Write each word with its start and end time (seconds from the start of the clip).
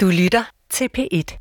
Du 0.00 0.06
lytter 0.06 0.42
til 0.70 0.88
P1. 0.98 1.38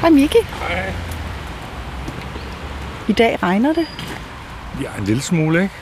Hej 0.00 0.10
Miki. 0.10 0.38
Hej. 0.68 0.92
I 3.08 3.12
dag 3.12 3.42
regner 3.42 3.72
det. 3.72 3.86
Ja, 4.82 4.98
en 4.98 5.04
lille 5.04 5.22
smule, 5.22 5.62
ikke? 5.62 5.74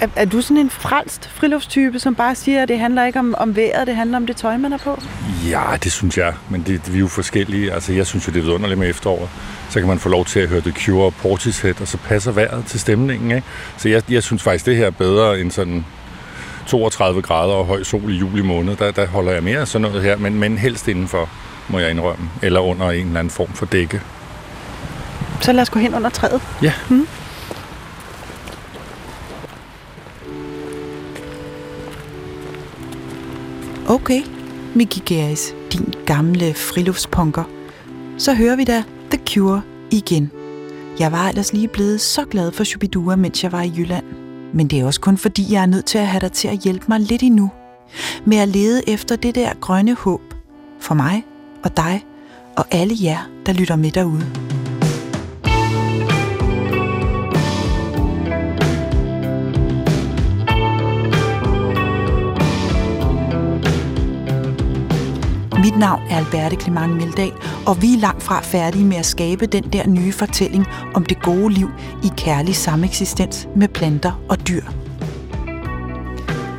Er, 0.00 0.08
er 0.16 0.24
du 0.24 0.40
sådan 0.40 0.56
en 0.56 0.70
frelst 0.70 1.28
friluftstype, 1.28 1.98
som 1.98 2.14
bare 2.14 2.34
siger, 2.34 2.62
at 2.62 2.68
det 2.68 2.78
handler 2.78 3.04
ikke 3.04 3.18
om, 3.18 3.34
om 3.38 3.56
vejret, 3.56 3.86
det 3.86 3.96
handler 3.96 4.16
om 4.16 4.26
det 4.26 4.36
tøj, 4.36 4.56
man 4.56 4.72
er 4.72 4.78
på? 4.78 5.02
Ja, 5.48 5.76
det 5.84 5.92
synes 5.92 6.18
jeg. 6.18 6.34
Men 6.50 6.62
det, 6.62 6.84
det, 6.84 6.92
vi 6.92 6.98
er 6.98 7.00
jo 7.00 7.08
forskellige. 7.08 7.72
Altså, 7.72 7.92
jeg 7.92 8.06
synes 8.06 8.28
jo, 8.28 8.32
det 8.32 8.38
er 8.38 8.42
vidunderligt 8.42 8.78
med 8.78 8.90
efteråret. 8.90 9.30
Så 9.70 9.78
kan 9.78 9.88
man 9.88 9.98
få 9.98 10.08
lov 10.08 10.24
til 10.24 10.40
at 10.40 10.48
høre 10.48 10.60
The 10.60 10.72
Cure 10.72 11.04
og 11.04 11.14
Portishead, 11.14 11.80
og 11.80 11.88
så 11.88 11.98
passer 11.98 12.32
vejret 12.32 12.66
til 12.66 12.80
stemningen, 12.80 13.30
ikke? 13.30 13.46
Så 13.76 13.88
jeg, 13.88 14.02
jeg 14.10 14.22
synes 14.22 14.42
faktisk, 14.42 14.66
det 14.66 14.76
her 14.76 14.86
er 14.86 14.90
bedre 14.90 15.40
end 15.40 15.50
sådan 15.50 15.84
32 16.70 17.22
grader 17.22 17.52
og 17.54 17.66
høj 17.66 17.82
sol 17.82 18.12
i 18.12 18.16
juli 18.16 18.42
måned. 18.42 18.76
Der, 18.76 18.90
der 18.90 19.06
holder 19.06 19.32
jeg 19.32 19.42
mere 19.42 19.58
af 19.58 19.68
sådan 19.68 19.82
noget 19.82 20.02
her, 20.02 20.16
men, 20.16 20.34
men 20.34 20.58
helst 20.58 20.88
indenfor, 20.88 21.28
må 21.68 21.78
jeg 21.78 21.90
indrømme. 21.90 22.30
Eller 22.42 22.60
under 22.60 22.90
en 22.90 23.06
eller 23.06 23.20
anden 23.20 23.30
form 23.30 23.52
for 23.52 23.66
dække. 23.66 24.00
Så 25.40 25.52
lad 25.52 25.62
os 25.62 25.70
gå 25.70 25.78
hen 25.78 25.94
under 25.94 26.10
træet. 26.10 26.40
Ja. 26.62 26.72
Hmm. 26.88 27.08
Okay, 33.88 34.22
Miki 34.74 35.02
Geris, 35.06 35.54
din 35.72 35.94
gamle 36.06 36.54
friluftspunker. 36.54 37.44
Så 38.18 38.34
hører 38.34 38.56
vi 38.56 38.64
da 38.64 38.82
The 39.10 39.20
Cure 39.28 39.62
igen. 39.90 40.30
Jeg 41.00 41.12
var 41.12 41.28
ellers 41.28 41.52
lige 41.52 41.68
blevet 41.68 42.00
så 42.00 42.24
glad 42.24 42.52
for 42.52 42.64
Shubidua, 42.64 43.16
mens 43.16 43.42
jeg 43.44 43.52
var 43.52 43.62
i 43.62 43.72
Jylland. 43.76 44.19
Men 44.54 44.66
det 44.66 44.80
er 44.80 44.86
også 44.86 45.00
kun 45.00 45.16
fordi, 45.16 45.52
jeg 45.52 45.62
er 45.62 45.66
nødt 45.66 45.84
til 45.84 45.98
at 45.98 46.06
have 46.06 46.20
dig 46.20 46.32
til 46.32 46.48
at 46.48 46.58
hjælpe 46.58 46.84
mig 46.88 47.00
lidt 47.00 47.22
endnu. 47.22 47.50
Med 48.24 48.38
at 48.38 48.48
lede 48.48 48.88
efter 48.88 49.16
det 49.16 49.34
der 49.34 49.54
grønne 49.60 49.94
håb. 49.94 50.22
For 50.80 50.94
mig 50.94 51.24
og 51.64 51.76
dig 51.76 52.04
og 52.56 52.64
alle 52.70 52.94
jer, 53.02 53.30
der 53.46 53.52
lytter 53.52 53.76
med 53.76 53.90
derude. 53.90 54.59
Mit 65.70 65.78
navn 65.78 66.02
er 66.10 66.16
Alberte 66.16 66.56
Clement 66.56 66.96
Meldal, 66.96 67.32
og 67.66 67.82
vi 67.82 67.94
er 67.94 67.98
langt 67.98 68.22
fra 68.22 68.40
færdige 68.40 68.84
med 68.84 68.96
at 68.96 69.06
skabe 69.06 69.46
den 69.46 69.62
der 69.72 69.86
nye 69.86 70.12
fortælling 70.12 70.66
om 70.94 71.04
det 71.04 71.22
gode 71.22 71.52
liv 71.52 71.70
i 72.04 72.10
kærlig 72.16 72.56
sameksistens 72.56 73.48
med 73.56 73.68
planter 73.68 74.20
og 74.28 74.48
dyr. 74.48 74.62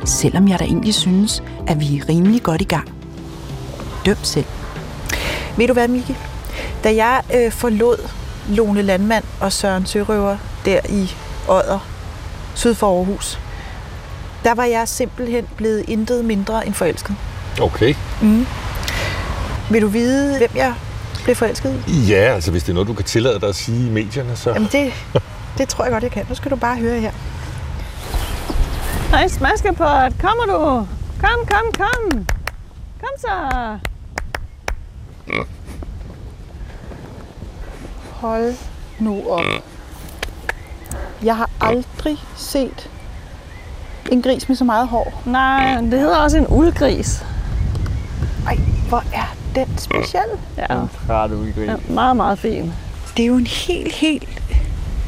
Selvom 0.04 0.48
jeg 0.48 0.58
da 0.58 0.64
egentlig 0.64 0.94
synes, 0.94 1.42
at 1.66 1.80
vi 1.80 1.98
er 1.98 2.08
rimelig 2.08 2.42
godt 2.42 2.60
i 2.60 2.64
gang. 2.64 2.88
Døm 4.06 4.16
selv. 4.22 4.46
Ved 5.56 5.66
du 5.66 5.72
hvad, 5.72 5.88
Miki? 5.88 6.14
Da 6.84 6.94
jeg 6.94 7.22
øh, 7.34 7.52
forlod 7.52 8.08
Lone 8.48 8.82
Landmand 8.82 9.24
og 9.40 9.52
Søren 9.52 9.86
Sørøver 9.86 10.36
der 10.64 10.80
i 10.88 11.10
Odder, 11.48 11.86
syd 12.54 12.74
for 12.74 12.96
Aarhus, 12.96 13.38
der 14.44 14.54
var 14.54 14.64
jeg 14.64 14.88
simpelthen 14.88 15.46
blevet 15.56 15.84
intet 15.88 16.24
mindre 16.24 16.66
end 16.66 16.74
forelsket. 16.74 17.16
Okay. 17.60 17.94
Mm. 18.22 18.46
Vil 19.70 19.82
du 19.82 19.86
vide, 19.86 20.38
hvem 20.38 20.50
jeg 20.54 20.74
blev 21.24 21.36
forelsket 21.36 21.84
i? 21.88 22.06
Ja, 22.08 22.34
altså 22.34 22.50
hvis 22.50 22.62
det 22.62 22.70
er 22.70 22.74
noget, 22.74 22.88
du 22.88 22.94
kan 22.94 23.04
tillade 23.04 23.40
dig 23.40 23.48
at 23.48 23.54
sige 23.54 23.86
i 23.86 23.90
medierne, 23.90 24.36
så... 24.36 24.50
Jamen 24.50 24.68
det, 24.72 24.92
det 25.58 25.68
tror 25.68 25.84
jeg 25.84 25.92
godt, 25.92 26.02
jeg 26.02 26.10
kan. 26.10 26.26
Nu 26.28 26.34
skal 26.34 26.50
du 26.50 26.56
bare 26.56 26.76
høre 26.76 27.00
her. 27.00 27.12
Hej, 29.10 29.28
Smaskepot. 29.28 30.12
Kommer 30.20 30.44
du? 30.46 30.86
Kom, 31.20 31.46
kom, 31.46 31.72
kom. 31.78 32.26
Kom 33.00 33.10
så. 33.18 33.28
Hold 38.10 38.54
nu 38.98 39.30
op. 39.30 39.44
Jeg 41.22 41.36
har 41.36 41.50
aldrig 41.60 42.18
set 42.36 42.90
en 44.12 44.22
gris 44.22 44.48
med 44.48 44.56
så 44.56 44.64
meget 44.64 44.88
hår. 44.88 45.22
Nej, 45.26 45.80
det 45.80 46.00
hedder 46.00 46.16
også 46.16 46.38
en 46.38 46.46
uldgris. 46.46 47.24
Ej, 48.46 48.58
hvor 48.88 49.04
er 49.12 49.36
den 49.54 49.78
speciel. 49.78 50.22
Ja, 50.58 50.66
Træt 51.06 51.30
udgris. 51.30 51.68
ja 51.68 51.76
meget, 51.88 52.16
meget 52.16 52.38
fin. 52.38 52.72
Det 53.16 53.22
er 53.22 53.26
jo 53.26 53.36
en 53.36 53.46
helt, 53.46 53.94
helt... 53.94 54.28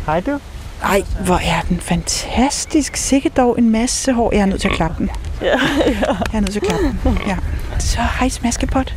Hej 0.06 0.20
du. 0.20 0.38
Ej, 0.82 1.02
hvor 1.24 1.40
er 1.44 1.60
den 1.68 1.80
fantastisk. 1.80 2.96
Sikkert 2.96 3.36
dog 3.36 3.58
en 3.58 3.70
masse 3.70 4.12
hår. 4.12 4.32
Jeg 4.34 4.40
er 4.40 4.46
nødt 4.46 4.60
til 4.60 4.68
at 4.68 4.74
klappe 4.74 4.96
den. 4.98 5.10
Ja, 5.42 5.46
ja. 5.86 5.92
Jeg 6.08 6.16
er 6.32 6.40
nødt 6.40 6.52
til 6.52 6.60
at 6.60 6.66
klappe 6.68 6.96
den. 7.04 7.18
Ja. 7.26 7.36
Så 7.78 7.98
hej, 8.18 8.28
smaskepot. 8.28 8.94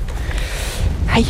Hej. 1.09 1.23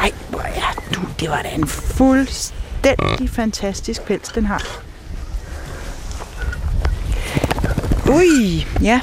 Ej, 0.00 0.10
hvor 0.28 0.40
er 0.40 0.74
du... 0.94 1.00
Det 1.20 1.30
var 1.30 1.40
da 1.42 1.48
en 1.48 1.66
fuldstændig 1.66 3.30
fantastisk 3.30 4.02
pels, 4.02 4.28
den 4.28 4.46
har. 4.46 4.62
Ui, 8.08 8.66
ja. 8.82 9.00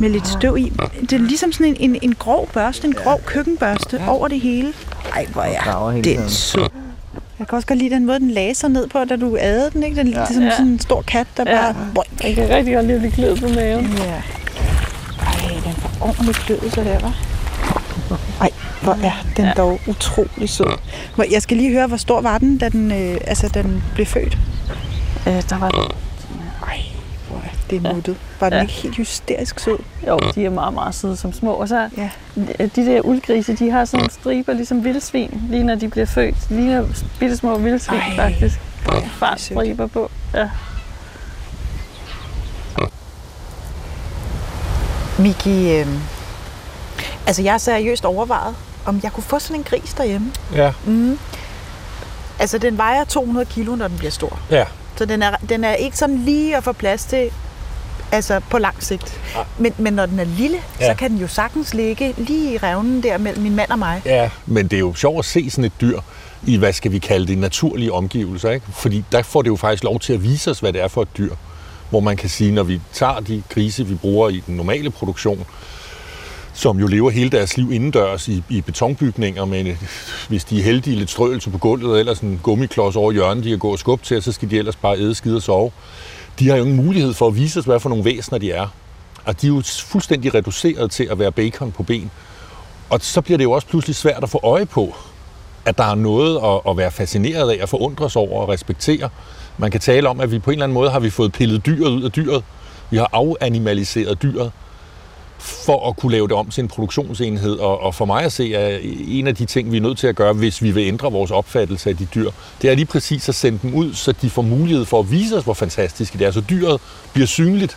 Med 0.00 0.08
lidt 0.10 0.28
støv 0.28 0.56
i. 0.58 0.72
Det 1.00 1.12
er 1.12 1.18
ligesom 1.18 1.52
sådan 1.52 1.66
en, 1.66 1.76
en, 1.90 1.98
en 2.02 2.14
grov 2.14 2.48
børste, 2.52 2.86
en 2.86 2.92
grov 2.94 3.20
køkkenbørste 3.26 3.96
ja. 3.96 4.10
over 4.10 4.28
det 4.28 4.40
hele. 4.40 4.72
Ej, 5.14 5.26
hvor 5.32 5.42
er 5.42 6.02
den 6.02 6.30
sød. 6.30 6.68
Jeg 7.38 7.46
kan 7.48 7.56
også 7.56 7.66
godt 7.68 7.78
lide 7.78 7.94
den 7.94 8.06
måde, 8.06 8.18
den 8.18 8.30
lagde 8.30 8.54
sig 8.54 8.70
ned 8.70 8.88
på, 8.88 9.04
da 9.04 9.16
du 9.16 9.36
adede 9.40 9.70
den, 9.70 9.82
ikke? 9.82 9.96
Den 9.96 10.06
er 10.14 10.26
ligesom 10.26 10.42
Ja. 10.42 10.50
sådan 10.50 10.66
en 10.66 10.80
stor 10.80 11.02
kat, 11.02 11.26
der 11.36 11.44
Ja. 11.46 11.56
bare... 11.62 11.74
Boing. 11.94 12.08
Jeg 12.22 12.34
kan 12.34 12.56
rigtig 12.56 12.74
godt 12.74 12.86
lide 12.86 12.94
at 12.94 13.00
blive 13.00 13.12
kløet 13.12 13.40
på 13.40 13.48
maven. 13.48 13.86
Ja. 13.98 14.04
Ej, 15.26 15.60
den 15.64 15.72
får 15.72 15.90
ordentligt 16.00 16.74
så 16.74 16.80
der, 16.84 16.98
var. 16.98 17.16
Ej, 18.40 18.50
hvor 18.82 18.92
er 18.92 19.12
den 19.36 19.44
ja. 19.44 19.46
Ja. 19.46 19.52
dog 19.56 19.80
utrolig 19.86 20.48
sød. 20.48 20.66
Jeg 21.30 21.42
skal 21.42 21.56
lige 21.56 21.72
høre, 21.72 21.86
hvor 21.86 21.96
stor 21.96 22.20
var 22.20 22.38
den, 22.38 22.58
da 22.58 22.68
den, 22.68 22.92
øh, 22.92 23.16
altså, 23.26 23.48
da 23.48 23.62
den 23.62 23.82
blev 23.94 24.06
født? 24.06 24.38
Øh, 25.28 25.42
der 25.50 25.58
var 25.58 25.92
hvor 27.68 27.76
er 27.78 27.82
det 27.82 27.94
nuttet. 27.94 28.16
Var 28.40 28.48
den 28.48 28.56
Ja. 28.56 28.62
ikke 28.62 28.72
helt 28.74 28.96
hysterisk 28.96 29.60
sød? 29.60 29.78
jo, 30.08 30.18
de 30.34 30.44
er 30.44 30.50
meget, 30.50 30.74
meget 30.74 30.94
søde 30.94 31.16
som 31.16 31.32
små. 31.32 31.52
Og 31.52 31.68
så 31.68 31.88
Ja. 31.96 32.10
de 32.58 32.86
der 32.86 33.00
uldgrise, 33.00 33.56
de 33.56 33.70
har 33.70 33.84
sådan 33.84 34.10
striber, 34.10 34.52
ligesom 34.52 34.84
vildsvin, 34.84 35.42
lige 35.50 35.62
når 35.64 35.74
de 35.74 35.88
bliver 35.88 36.06
født. 36.06 36.34
De 36.48 36.54
ligner 36.56 36.84
bitte 37.18 37.36
små 37.36 37.58
vildsvin, 37.58 37.98
Ej, 37.98 38.16
faktisk. 38.16 38.60
er 38.86 38.90
det 39.00 39.08
Fartstriber 39.18 39.86
på. 39.86 40.10
Ja. 40.34 40.48
Miki, 45.18 45.72
øh, 45.78 45.86
altså 47.26 47.42
jeg 47.42 47.52
har 47.52 47.58
seriøst 47.58 48.04
overvejet, 48.04 48.54
om 48.84 49.00
jeg 49.02 49.12
kunne 49.12 49.24
få 49.24 49.38
sådan 49.38 49.56
en 49.56 49.64
gris 49.64 49.94
derhjemme. 49.94 50.32
Ja. 50.54 50.72
Mm. 50.86 51.18
Altså, 52.38 52.58
den 52.58 52.78
vejer 52.78 53.04
200 53.04 53.46
kilo, 53.46 53.76
når 53.76 53.88
den 53.88 53.98
bliver 53.98 54.10
stor. 54.10 54.38
Ja. 54.50 54.64
Så 54.96 55.04
den 55.04 55.22
er, 55.22 55.36
den 55.48 55.64
er 55.64 55.72
ikke 55.74 55.98
sådan 55.98 56.18
lige 56.18 56.56
at 56.56 56.64
få 56.64 56.72
plads 56.72 57.04
til 57.04 57.30
altså 58.12 58.40
på 58.50 58.58
lang 58.58 58.82
sigt. 58.82 59.20
Men, 59.58 59.72
men 59.78 59.92
når 59.92 60.06
den 60.06 60.20
er 60.20 60.24
lille, 60.24 60.56
ja. 60.80 60.84
Ja. 60.84 60.92
så 60.92 60.98
kan 60.98 61.10
den 61.10 61.18
jo 61.18 61.26
sagtens 61.28 61.74
ligge 61.74 62.14
lige 62.16 62.54
i 62.54 62.58
revnen 62.58 63.02
der 63.02 63.18
mellem 63.18 63.42
min 63.42 63.56
mand 63.56 63.70
og 63.70 63.78
mig. 63.78 64.02
Ja, 64.04 64.30
men 64.46 64.68
det 64.68 64.76
er 64.76 64.80
jo 64.80 64.94
sjovt 64.94 65.18
at 65.18 65.24
se 65.24 65.50
sådan 65.50 65.64
et 65.64 65.72
dyr 65.80 66.00
i, 66.46 66.56
hvad 66.56 66.72
skal 66.72 66.92
vi 66.92 66.98
kalde 66.98 67.26
det, 67.26 67.38
naturlige 67.38 67.92
omgivelser, 67.92 68.50
ikke? 68.50 68.66
Fordi 68.72 69.04
der 69.12 69.22
får 69.22 69.42
det 69.42 69.48
jo 69.48 69.56
faktisk 69.56 69.84
lov 69.84 70.00
til 70.00 70.12
at 70.12 70.22
vise 70.22 70.50
os, 70.50 70.60
hvad 70.60 70.72
det 70.72 70.82
er 70.82 70.88
for 70.88 71.02
et 71.02 71.18
dyr. 71.18 71.34
Hvor 71.90 72.00
man 72.00 72.16
kan 72.16 72.28
sige, 72.28 72.52
når 72.52 72.62
vi 72.62 72.80
tager 72.92 73.20
de 73.20 73.42
grise, 73.48 73.86
vi 73.86 73.94
bruger 73.94 74.28
i 74.28 74.42
den 74.46 74.56
normale 74.56 74.90
produktion, 74.90 75.46
som 76.52 76.78
jo 76.78 76.86
lever 76.86 77.10
hele 77.10 77.30
deres 77.30 77.56
liv 77.56 77.72
indendørs 77.72 78.28
i, 78.28 78.42
i 78.48 78.60
betonbygninger, 78.60 79.44
men 79.44 79.66
øh, 79.66 79.76
hvis 80.28 80.44
de 80.44 80.58
er 80.58 80.62
heldige 80.62 80.96
lidt 80.96 81.10
strøelse 81.10 81.50
på 81.50 81.58
gulvet, 81.58 82.00
eller 82.00 82.14
sådan 82.14 82.28
en 82.28 82.40
gummiklods 82.42 82.96
over 82.96 83.12
hjørnet, 83.12 83.44
de 83.44 83.48
kan 83.48 83.58
gå 83.58 83.72
og 83.72 83.78
skubbe 83.78 84.04
til, 84.04 84.22
så 84.22 84.32
skal 84.32 84.50
de 84.50 84.58
ellers 84.58 84.76
bare 84.76 84.98
æde, 84.98 85.14
skide 85.14 85.36
og 85.36 85.42
sove. 85.42 85.70
De 86.38 86.48
har 86.48 86.56
jo 86.56 86.62
ingen 86.62 86.86
mulighed 86.86 87.14
for 87.14 87.26
at 87.26 87.36
vise 87.36 87.58
os, 87.58 87.64
hvad 87.64 87.80
for 87.80 87.88
nogle 87.88 88.04
væsener 88.04 88.38
de 88.38 88.52
er. 88.52 88.66
Og 89.24 89.40
de 89.40 89.46
er 89.46 89.48
jo 89.48 89.62
fuldstændig 89.84 90.34
reduceret 90.34 90.90
til 90.90 91.04
at 91.10 91.18
være 91.18 91.32
bacon 91.32 91.72
på 91.72 91.82
ben. 91.82 92.10
Og 92.90 93.00
så 93.02 93.20
bliver 93.20 93.36
det 93.36 93.44
jo 93.44 93.52
også 93.52 93.66
pludselig 93.66 93.96
svært 93.96 94.22
at 94.22 94.30
få 94.30 94.40
øje 94.42 94.66
på, 94.66 94.94
at 95.64 95.78
der 95.78 95.84
er 95.84 95.94
noget 95.94 96.36
at, 96.44 96.70
at 96.70 96.76
være 96.76 96.90
fascineret 96.90 97.50
af, 97.50 97.58
at 97.62 97.68
forundres 97.68 98.16
over 98.16 98.42
og 98.42 98.48
respektere. 98.48 99.08
Man 99.58 99.70
kan 99.70 99.80
tale 99.80 100.08
om, 100.08 100.20
at 100.20 100.30
vi 100.30 100.38
på 100.38 100.50
en 100.50 100.54
eller 100.54 100.64
anden 100.64 100.74
måde 100.74 100.90
har 100.90 101.00
vi 101.00 101.10
fået 101.10 101.32
pillet 101.32 101.66
dyret 101.66 101.90
ud 101.90 102.02
af 102.02 102.12
dyret. 102.12 102.44
Vi 102.90 102.96
har 102.96 103.10
afanimaliseret 103.12 104.22
dyret 104.22 104.52
for 105.38 105.88
at 105.88 105.96
kunne 105.96 106.12
lave 106.12 106.28
det 106.28 106.36
om 106.36 106.50
til 106.50 106.62
en 106.62 106.68
produktionsenhed. 106.68 107.58
Og, 107.58 107.80
og 107.80 107.94
for 107.94 108.04
mig 108.04 108.24
at 108.24 108.32
se, 108.32 108.54
er 108.54 108.78
en 109.08 109.26
af 109.26 109.34
de 109.34 109.44
ting, 109.44 109.72
vi 109.72 109.76
er 109.76 109.80
nødt 109.80 109.98
til 109.98 110.06
at 110.06 110.16
gøre, 110.16 110.32
hvis 110.32 110.62
vi 110.62 110.70
vil 110.70 110.86
ændre 110.86 111.12
vores 111.12 111.30
opfattelse 111.30 111.90
af 111.90 111.96
de 111.96 112.04
dyr, 112.14 112.30
det 112.62 112.70
er 112.70 112.74
lige 112.74 112.86
præcis 112.86 113.28
at 113.28 113.34
sende 113.34 113.58
dem 113.62 113.74
ud, 113.74 113.94
så 113.94 114.12
de 114.12 114.30
får 114.30 114.42
mulighed 114.42 114.84
for 114.84 115.00
at 115.00 115.10
vise 115.10 115.36
os, 115.36 115.44
hvor 115.44 115.54
fantastiske 115.54 116.18
det 116.18 116.26
er. 116.26 116.30
Så 116.30 116.40
dyret 116.40 116.80
bliver 117.12 117.26
synligt 117.26 117.76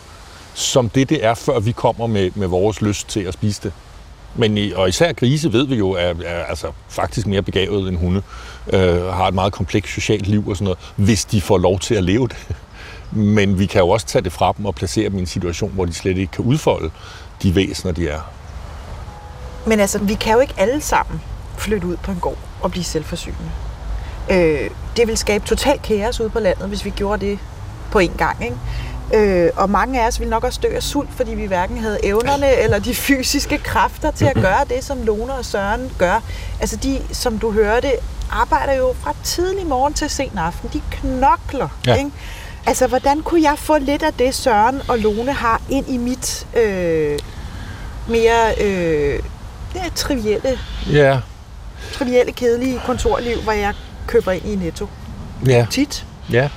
som 0.54 0.88
det, 0.88 1.08
det 1.08 1.24
er, 1.24 1.34
før 1.34 1.60
vi 1.60 1.72
kommer 1.72 2.06
med, 2.06 2.30
med 2.34 2.46
vores 2.46 2.82
lyst 2.82 3.08
til 3.08 3.20
at 3.20 3.34
spise 3.34 3.62
det. 3.62 3.72
Men 4.34 4.72
og 4.74 4.88
især 4.88 5.12
grise 5.12 5.52
ved 5.52 5.66
vi 5.66 5.74
jo 5.74 5.90
er, 5.90 6.14
er 6.24 6.44
altså 6.44 6.72
faktisk 6.88 7.26
mere 7.26 7.42
begavet 7.42 7.88
end 7.88 7.96
hunde, 7.96 8.22
øh, 8.72 9.04
har 9.04 9.28
et 9.28 9.34
meget 9.34 9.52
komplekst 9.52 9.94
socialt 9.94 10.26
liv 10.26 10.48
og 10.48 10.56
sådan 10.56 10.64
noget, 10.64 10.78
hvis 10.96 11.24
de 11.24 11.40
får 11.40 11.58
lov 11.58 11.78
til 11.78 11.94
at 11.94 12.04
leve 12.04 12.28
det. 12.28 12.36
Men 13.10 13.58
vi 13.58 13.66
kan 13.66 13.80
jo 13.80 13.88
også 13.88 14.06
tage 14.06 14.22
det 14.22 14.32
fra 14.32 14.52
dem 14.56 14.66
og 14.66 14.74
placere 14.74 15.08
dem 15.08 15.18
i 15.18 15.20
en 15.20 15.26
situation, 15.26 15.70
hvor 15.70 15.84
de 15.84 15.92
slet 15.92 16.18
ikke 16.18 16.32
kan 16.32 16.44
udfolde 16.44 16.90
de 17.42 17.54
væsener, 17.54 17.92
de 17.92 18.08
er. 18.08 18.20
Men 19.66 19.80
altså, 19.80 19.98
vi 19.98 20.14
kan 20.14 20.32
jo 20.32 20.40
ikke 20.40 20.54
alle 20.56 20.80
sammen 20.80 21.22
flytte 21.58 21.86
ud 21.86 21.96
på 21.96 22.10
en 22.10 22.18
gård 22.20 22.38
og 22.60 22.70
blive 22.70 22.84
selvforsynende. 22.84 23.50
Øh, 24.30 24.70
det 24.96 25.08
vil 25.08 25.18
skabe 25.18 25.46
total 25.46 25.78
kaos 25.78 26.20
ude 26.20 26.30
på 26.30 26.38
landet, 26.40 26.68
hvis 26.68 26.84
vi 26.84 26.90
gjorde 26.90 27.26
det 27.26 27.38
på 27.90 27.98
en 27.98 28.12
gang. 28.18 28.44
Ikke? 28.44 28.56
Øh, 29.14 29.50
og 29.56 29.70
mange 29.70 30.02
af 30.02 30.06
os 30.06 30.20
ville 30.20 30.30
nok 30.30 30.44
også 30.44 30.60
dø 30.62 30.68
af 30.68 30.82
sult, 30.82 31.10
fordi 31.16 31.34
vi 31.34 31.46
hverken 31.46 31.78
havde 31.78 31.98
evnerne 32.02 32.56
eller 32.56 32.78
de 32.78 32.94
fysiske 32.94 33.58
kræfter 33.58 34.10
til 34.10 34.24
at 34.24 34.34
gøre 34.34 34.64
det, 34.68 34.84
som 34.84 35.02
Lone 35.02 35.34
og 35.34 35.44
Søren 35.44 35.92
gør. 35.98 36.22
Altså 36.60 36.76
de, 36.76 37.00
som 37.12 37.38
du 37.38 37.52
hørte, 37.52 37.92
arbejder 38.30 38.72
jo 38.72 38.94
fra 39.00 39.14
tidlig 39.24 39.66
morgen 39.66 39.94
til 39.94 40.10
sen 40.10 40.38
aften. 40.38 40.70
De 40.72 40.80
knokler. 40.90 41.68
Ja. 41.86 41.94
Ikke? 41.94 42.10
Altså, 42.66 42.86
hvordan 42.86 43.22
kunne 43.22 43.42
jeg 43.42 43.54
få 43.58 43.78
lidt 43.78 44.02
af 44.02 44.12
det, 44.12 44.34
Søren 44.34 44.82
og 44.88 44.98
Lone 44.98 45.32
har, 45.32 45.62
ind 45.70 45.88
i 45.88 45.96
mit 45.96 46.46
øh, 46.56 47.18
mere 48.08 48.54
øh, 48.60 49.18
det 49.72 49.80
er 49.80 49.90
trivielle, 49.94 50.58
Ja, 50.92 51.20
trivielle, 51.92 52.32
kedelige 52.32 52.80
kontorliv, 52.86 53.36
hvor 53.42 53.52
jeg 53.52 53.74
køber 54.06 54.32
ind 54.32 54.44
i 54.46 54.56
Netto. 54.56 54.86
ja, 55.46 55.66
Tit. 55.70 56.06
ja. 56.32 56.48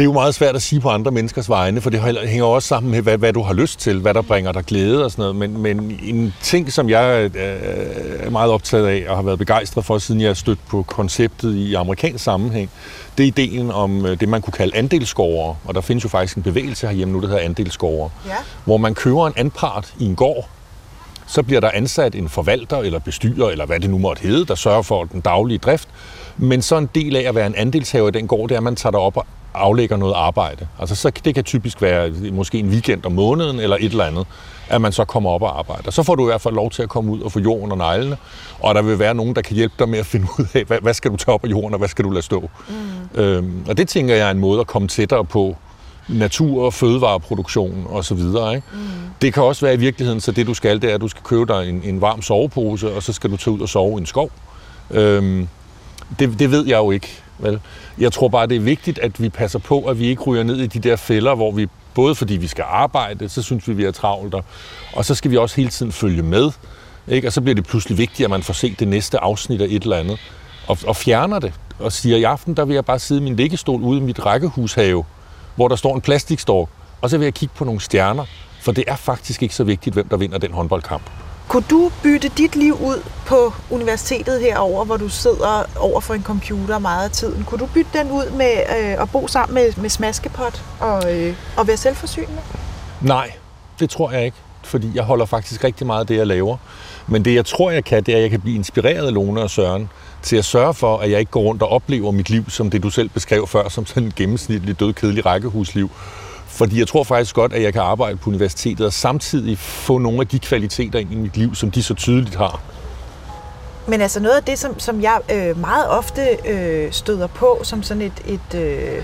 Det 0.00 0.04
er 0.04 0.08
jo 0.08 0.12
meget 0.12 0.34
svært 0.34 0.56
at 0.56 0.62
sige 0.62 0.80
på 0.80 0.88
andre 0.88 1.10
menneskers 1.10 1.48
vegne, 1.48 1.80
for 1.80 1.90
det 1.90 2.00
hænger 2.00 2.44
også 2.44 2.68
sammen 2.68 2.90
med, 2.90 3.02
hvad, 3.02 3.18
hvad 3.18 3.32
du 3.32 3.42
har 3.42 3.54
lyst 3.54 3.80
til, 3.80 4.00
hvad 4.00 4.14
der 4.14 4.22
bringer 4.22 4.52
dig 4.52 4.64
glæde 4.64 5.04
og 5.04 5.10
sådan 5.10 5.22
noget. 5.22 5.36
Men, 5.36 5.62
men 5.62 6.00
en 6.02 6.34
ting, 6.42 6.72
som 6.72 6.88
jeg 6.88 7.30
øh, 7.34 7.40
er 8.20 8.30
meget 8.30 8.50
optaget 8.50 8.86
af 8.86 9.10
og 9.10 9.16
har 9.16 9.22
været 9.22 9.38
begejstret 9.38 9.84
for, 9.84 9.98
siden 9.98 10.20
jeg 10.20 10.30
er 10.30 10.34
stødt 10.34 10.58
på 10.68 10.82
konceptet 10.82 11.54
i 11.54 11.74
amerikansk 11.74 12.24
sammenhæng, 12.24 12.70
det 13.18 13.24
er 13.24 13.26
ideen 13.26 13.70
om 13.70 14.06
øh, 14.06 14.20
det, 14.20 14.28
man 14.28 14.42
kunne 14.42 14.52
kalde 14.52 14.76
andelsgårdere. 14.76 15.56
Og 15.64 15.74
der 15.74 15.80
findes 15.80 16.04
jo 16.04 16.08
faktisk 16.08 16.36
en 16.36 16.42
bevægelse 16.42 16.86
herhjemme 16.86 17.14
nu, 17.14 17.20
der 17.20 17.26
hedder 17.26 17.42
andelsgårdere. 17.42 18.10
Ja. 18.26 18.36
hvor 18.64 18.76
man 18.76 18.94
køber 18.94 19.26
en 19.26 19.34
anpart 19.36 19.94
i 19.98 20.04
en 20.04 20.16
gård, 20.16 20.48
så 21.26 21.42
bliver 21.42 21.60
der 21.60 21.70
ansat 21.74 22.14
en 22.14 22.28
forvalter 22.28 22.76
eller 22.76 22.98
bestyrer, 22.98 23.48
eller 23.48 23.66
hvad 23.66 23.80
det 23.80 23.90
nu 23.90 23.98
måtte 23.98 24.22
hedde, 24.22 24.46
der 24.46 24.54
sørger 24.54 24.82
for 24.82 25.04
den 25.04 25.20
daglige 25.20 25.58
drift. 25.58 25.88
Men 26.40 26.62
så 26.62 26.76
en 26.76 26.88
del 26.94 27.16
af 27.16 27.28
at 27.28 27.34
være 27.34 27.46
en 27.46 27.54
andelshaver 27.54 28.08
i 28.08 28.10
den 28.10 28.26
gård, 28.26 28.48
det 28.48 28.54
er, 28.54 28.58
at 28.58 28.64
man 28.64 28.76
tager 28.76 28.90
derop 28.90 29.16
og 29.16 29.26
aflægger 29.54 29.96
noget 29.96 30.14
arbejde. 30.16 30.68
Altså 30.78 30.94
så, 30.94 31.10
det 31.24 31.34
kan 31.34 31.44
typisk 31.44 31.82
være 31.82 32.10
måske 32.32 32.58
en 32.58 32.68
weekend 32.68 33.06
om 33.06 33.12
måneden 33.12 33.60
eller 33.60 33.76
et 33.76 33.84
eller 33.84 34.04
andet, 34.04 34.26
at 34.68 34.80
man 34.80 34.92
så 34.92 35.04
kommer 35.04 35.30
op 35.30 35.42
og 35.42 35.58
arbejder. 35.58 35.90
Så 35.90 36.02
får 36.02 36.14
du 36.14 36.22
i 36.22 36.26
hvert 36.26 36.40
fald 36.40 36.54
lov 36.54 36.70
til 36.70 36.82
at 36.82 36.88
komme 36.88 37.12
ud 37.12 37.20
og 37.20 37.32
få 37.32 37.40
jorden 37.40 37.72
og 37.72 37.78
neglene, 37.78 38.16
og 38.60 38.74
der 38.74 38.82
vil 38.82 38.98
være 38.98 39.14
nogen, 39.14 39.34
der 39.34 39.42
kan 39.42 39.56
hjælpe 39.56 39.74
dig 39.78 39.88
med 39.88 39.98
at 39.98 40.06
finde 40.06 40.26
ud 40.38 40.44
af, 40.54 40.64
hvad, 40.64 40.78
hvad 40.82 40.94
skal 40.94 41.10
du 41.10 41.16
tage 41.16 41.34
op 41.34 41.44
af 41.44 41.48
jorden, 41.48 41.74
og 41.74 41.78
hvad 41.78 41.88
skal 41.88 42.04
du 42.04 42.10
lade 42.10 42.24
stå. 42.24 42.50
Mm. 42.68 43.20
Øhm, 43.20 43.64
og 43.68 43.76
det 43.76 43.88
tænker 43.88 44.14
jeg 44.14 44.26
er 44.26 44.30
en 44.30 44.38
måde 44.38 44.60
at 44.60 44.66
komme 44.66 44.88
tættere 44.88 45.24
på 45.24 45.56
natur, 46.08 46.70
fødevareproduktion 46.70 47.86
og 47.88 48.04
så 48.04 48.14
videre. 48.14 48.54
Ikke? 48.54 48.66
Mm. 48.72 48.78
Det 49.22 49.34
kan 49.34 49.42
også 49.42 49.66
være 49.66 49.74
i 49.74 49.78
virkeligheden, 49.78 50.20
så 50.20 50.32
det 50.32 50.46
du 50.46 50.54
skal, 50.54 50.82
det 50.82 50.90
er, 50.90 50.94
at 50.94 51.00
du 51.00 51.08
skal 51.08 51.22
købe 51.22 51.52
dig 51.52 51.68
en, 51.68 51.82
en 51.84 52.00
varm 52.00 52.22
sovepose, 52.22 52.94
og 52.94 53.02
så 53.02 53.12
skal 53.12 53.30
du 53.30 53.36
tage 53.36 53.54
ud 53.54 53.60
og 53.60 53.68
sove 53.68 53.98
i 53.98 54.00
en 54.00 54.06
skov. 54.06 54.30
Øhm, 54.90 55.48
det, 56.18 56.38
det 56.38 56.50
ved 56.50 56.66
jeg 56.66 56.76
jo 56.76 56.90
ikke. 56.90 57.08
Vel? 57.38 57.60
Jeg 57.98 58.12
tror 58.12 58.28
bare, 58.28 58.46
det 58.46 58.56
er 58.56 58.60
vigtigt, 58.60 58.98
at 58.98 59.22
vi 59.22 59.28
passer 59.28 59.58
på, 59.58 59.84
at 59.84 59.98
vi 59.98 60.06
ikke 60.06 60.22
ryger 60.22 60.42
ned 60.42 60.56
i 60.56 60.66
de 60.66 60.78
der 60.78 60.96
fælder, 60.96 61.34
hvor 61.34 61.52
vi, 61.52 61.66
både 61.94 62.14
fordi 62.14 62.36
vi 62.36 62.46
skal 62.46 62.64
arbejde, 62.68 63.28
så 63.28 63.42
synes 63.42 63.68
vi, 63.68 63.72
vi 63.72 63.84
er 63.84 63.90
travlt, 63.90 64.34
og, 64.34 64.44
og 64.92 65.04
så 65.04 65.14
skal 65.14 65.30
vi 65.30 65.36
også 65.36 65.56
hele 65.56 65.68
tiden 65.68 65.92
følge 65.92 66.22
med. 66.22 66.50
Ikke? 67.08 67.28
Og 67.28 67.32
så 67.32 67.40
bliver 67.40 67.54
det 67.54 67.66
pludselig 67.66 67.98
vigtigt, 67.98 68.24
at 68.24 68.30
man 68.30 68.42
får 68.42 68.54
set 68.54 68.80
det 68.80 68.88
næste 68.88 69.18
afsnit 69.18 69.60
af 69.60 69.66
et 69.70 69.82
eller 69.82 69.96
andet, 69.96 70.18
og, 70.66 70.78
og 70.86 70.96
fjerner 70.96 71.38
det, 71.38 71.52
og 71.78 71.92
siger, 71.92 72.16
i 72.16 72.22
aften, 72.22 72.54
der 72.54 72.64
vil 72.64 72.74
jeg 72.74 72.84
bare 72.84 72.98
sidde 72.98 73.20
i 73.20 73.24
min 73.24 73.36
liggestol 73.36 73.82
ude 73.82 73.98
i 73.98 74.02
mit 74.02 74.26
rækkehushave, 74.26 75.04
hvor 75.56 75.68
der 75.68 75.76
står 75.76 75.94
en 75.94 76.00
plastikstork, 76.00 76.68
og 77.00 77.10
så 77.10 77.18
vil 77.18 77.24
jeg 77.24 77.34
kigge 77.34 77.54
på 77.56 77.64
nogle 77.64 77.80
stjerner, 77.80 78.24
for 78.60 78.72
det 78.72 78.84
er 78.86 78.96
faktisk 78.96 79.42
ikke 79.42 79.54
så 79.54 79.64
vigtigt, 79.64 79.94
hvem 79.94 80.08
der 80.08 80.16
vinder 80.16 80.38
den 80.38 80.52
håndboldkamp. 80.52 81.02
Kunne 81.50 81.64
du 81.70 81.90
bytte 82.02 82.28
dit 82.28 82.56
liv 82.56 82.74
ud 82.74 83.02
på 83.26 83.52
universitetet 83.70 84.40
herover, 84.40 84.84
hvor 84.84 84.96
du 84.96 85.08
sidder 85.08 85.64
over 85.78 86.00
for 86.00 86.14
en 86.14 86.22
computer 86.22 86.78
meget 86.78 87.04
af 87.04 87.10
tiden? 87.10 87.44
Kunne 87.44 87.58
du 87.58 87.66
bytte 87.66 87.98
den 87.98 88.10
ud 88.10 88.30
med 88.30 88.52
øh, 88.78 89.02
at 89.02 89.10
bo 89.12 89.28
sammen 89.28 89.54
med, 89.54 89.72
med 89.76 89.90
smaskepot 89.90 90.62
og, 90.80 91.16
øh, 91.16 91.34
og 91.56 91.66
være 91.66 91.76
selvforsynende? 91.76 92.40
Nej, 93.00 93.32
det 93.80 93.90
tror 93.90 94.10
jeg 94.10 94.24
ikke, 94.24 94.36
fordi 94.64 94.90
jeg 94.94 95.04
holder 95.04 95.24
faktisk 95.24 95.64
rigtig 95.64 95.86
meget 95.86 96.00
af 96.00 96.06
det, 96.06 96.16
jeg 96.16 96.26
laver. 96.26 96.56
Men 97.06 97.24
det, 97.24 97.34
jeg 97.34 97.46
tror, 97.46 97.70
jeg 97.70 97.84
kan, 97.84 98.02
det 98.02 98.12
er, 98.12 98.16
at 98.16 98.22
jeg 98.22 98.30
kan 98.30 98.40
blive 98.40 98.56
inspireret 98.56 99.06
af 99.06 99.14
Lone 99.14 99.40
og 99.40 99.50
Søren 99.50 99.88
til 100.22 100.36
at 100.36 100.44
sørge 100.44 100.74
for, 100.74 100.98
at 100.98 101.10
jeg 101.10 101.20
ikke 101.20 101.32
går 101.32 101.42
rundt 101.42 101.62
og 101.62 101.68
oplever 101.68 102.10
mit 102.10 102.30
liv, 102.30 102.50
som 102.50 102.70
det 102.70 102.82
du 102.82 102.90
selv 102.90 103.08
beskrev 103.08 103.46
før, 103.46 103.68
som 103.68 103.86
sådan 103.86 104.02
en 104.02 104.12
gennemsnitlig 104.16 104.80
død, 104.80 104.92
kedelig 104.92 105.26
rækkehusliv. 105.26 105.90
Fordi 106.60 106.78
jeg 106.78 106.88
tror 106.88 107.04
faktisk 107.04 107.34
godt, 107.34 107.52
at 107.52 107.62
jeg 107.62 107.72
kan 107.72 107.82
arbejde 107.82 108.16
på 108.16 108.30
universitetet 108.30 108.86
og 108.86 108.92
samtidig 108.92 109.58
få 109.58 109.98
nogle 109.98 110.20
af 110.20 110.28
de 110.28 110.38
kvaliteter 110.38 110.98
ind 110.98 111.12
i 111.12 111.16
mit 111.16 111.36
liv, 111.36 111.54
som 111.54 111.70
de 111.70 111.82
så 111.82 111.94
tydeligt 111.94 112.34
har. 112.34 112.60
Men 113.86 114.00
altså 114.00 114.20
noget 114.20 114.36
af 114.36 114.42
det, 114.42 114.58
som, 114.58 114.78
som 114.78 115.02
jeg 115.02 115.20
øh, 115.32 115.60
meget 115.60 115.88
ofte 115.88 116.22
øh, 116.48 116.92
støder 116.92 117.26
på, 117.26 117.60
som 117.62 117.82
sådan 117.82 118.02
et, 118.02 118.12
et 118.26 118.54
øh, 118.54 119.02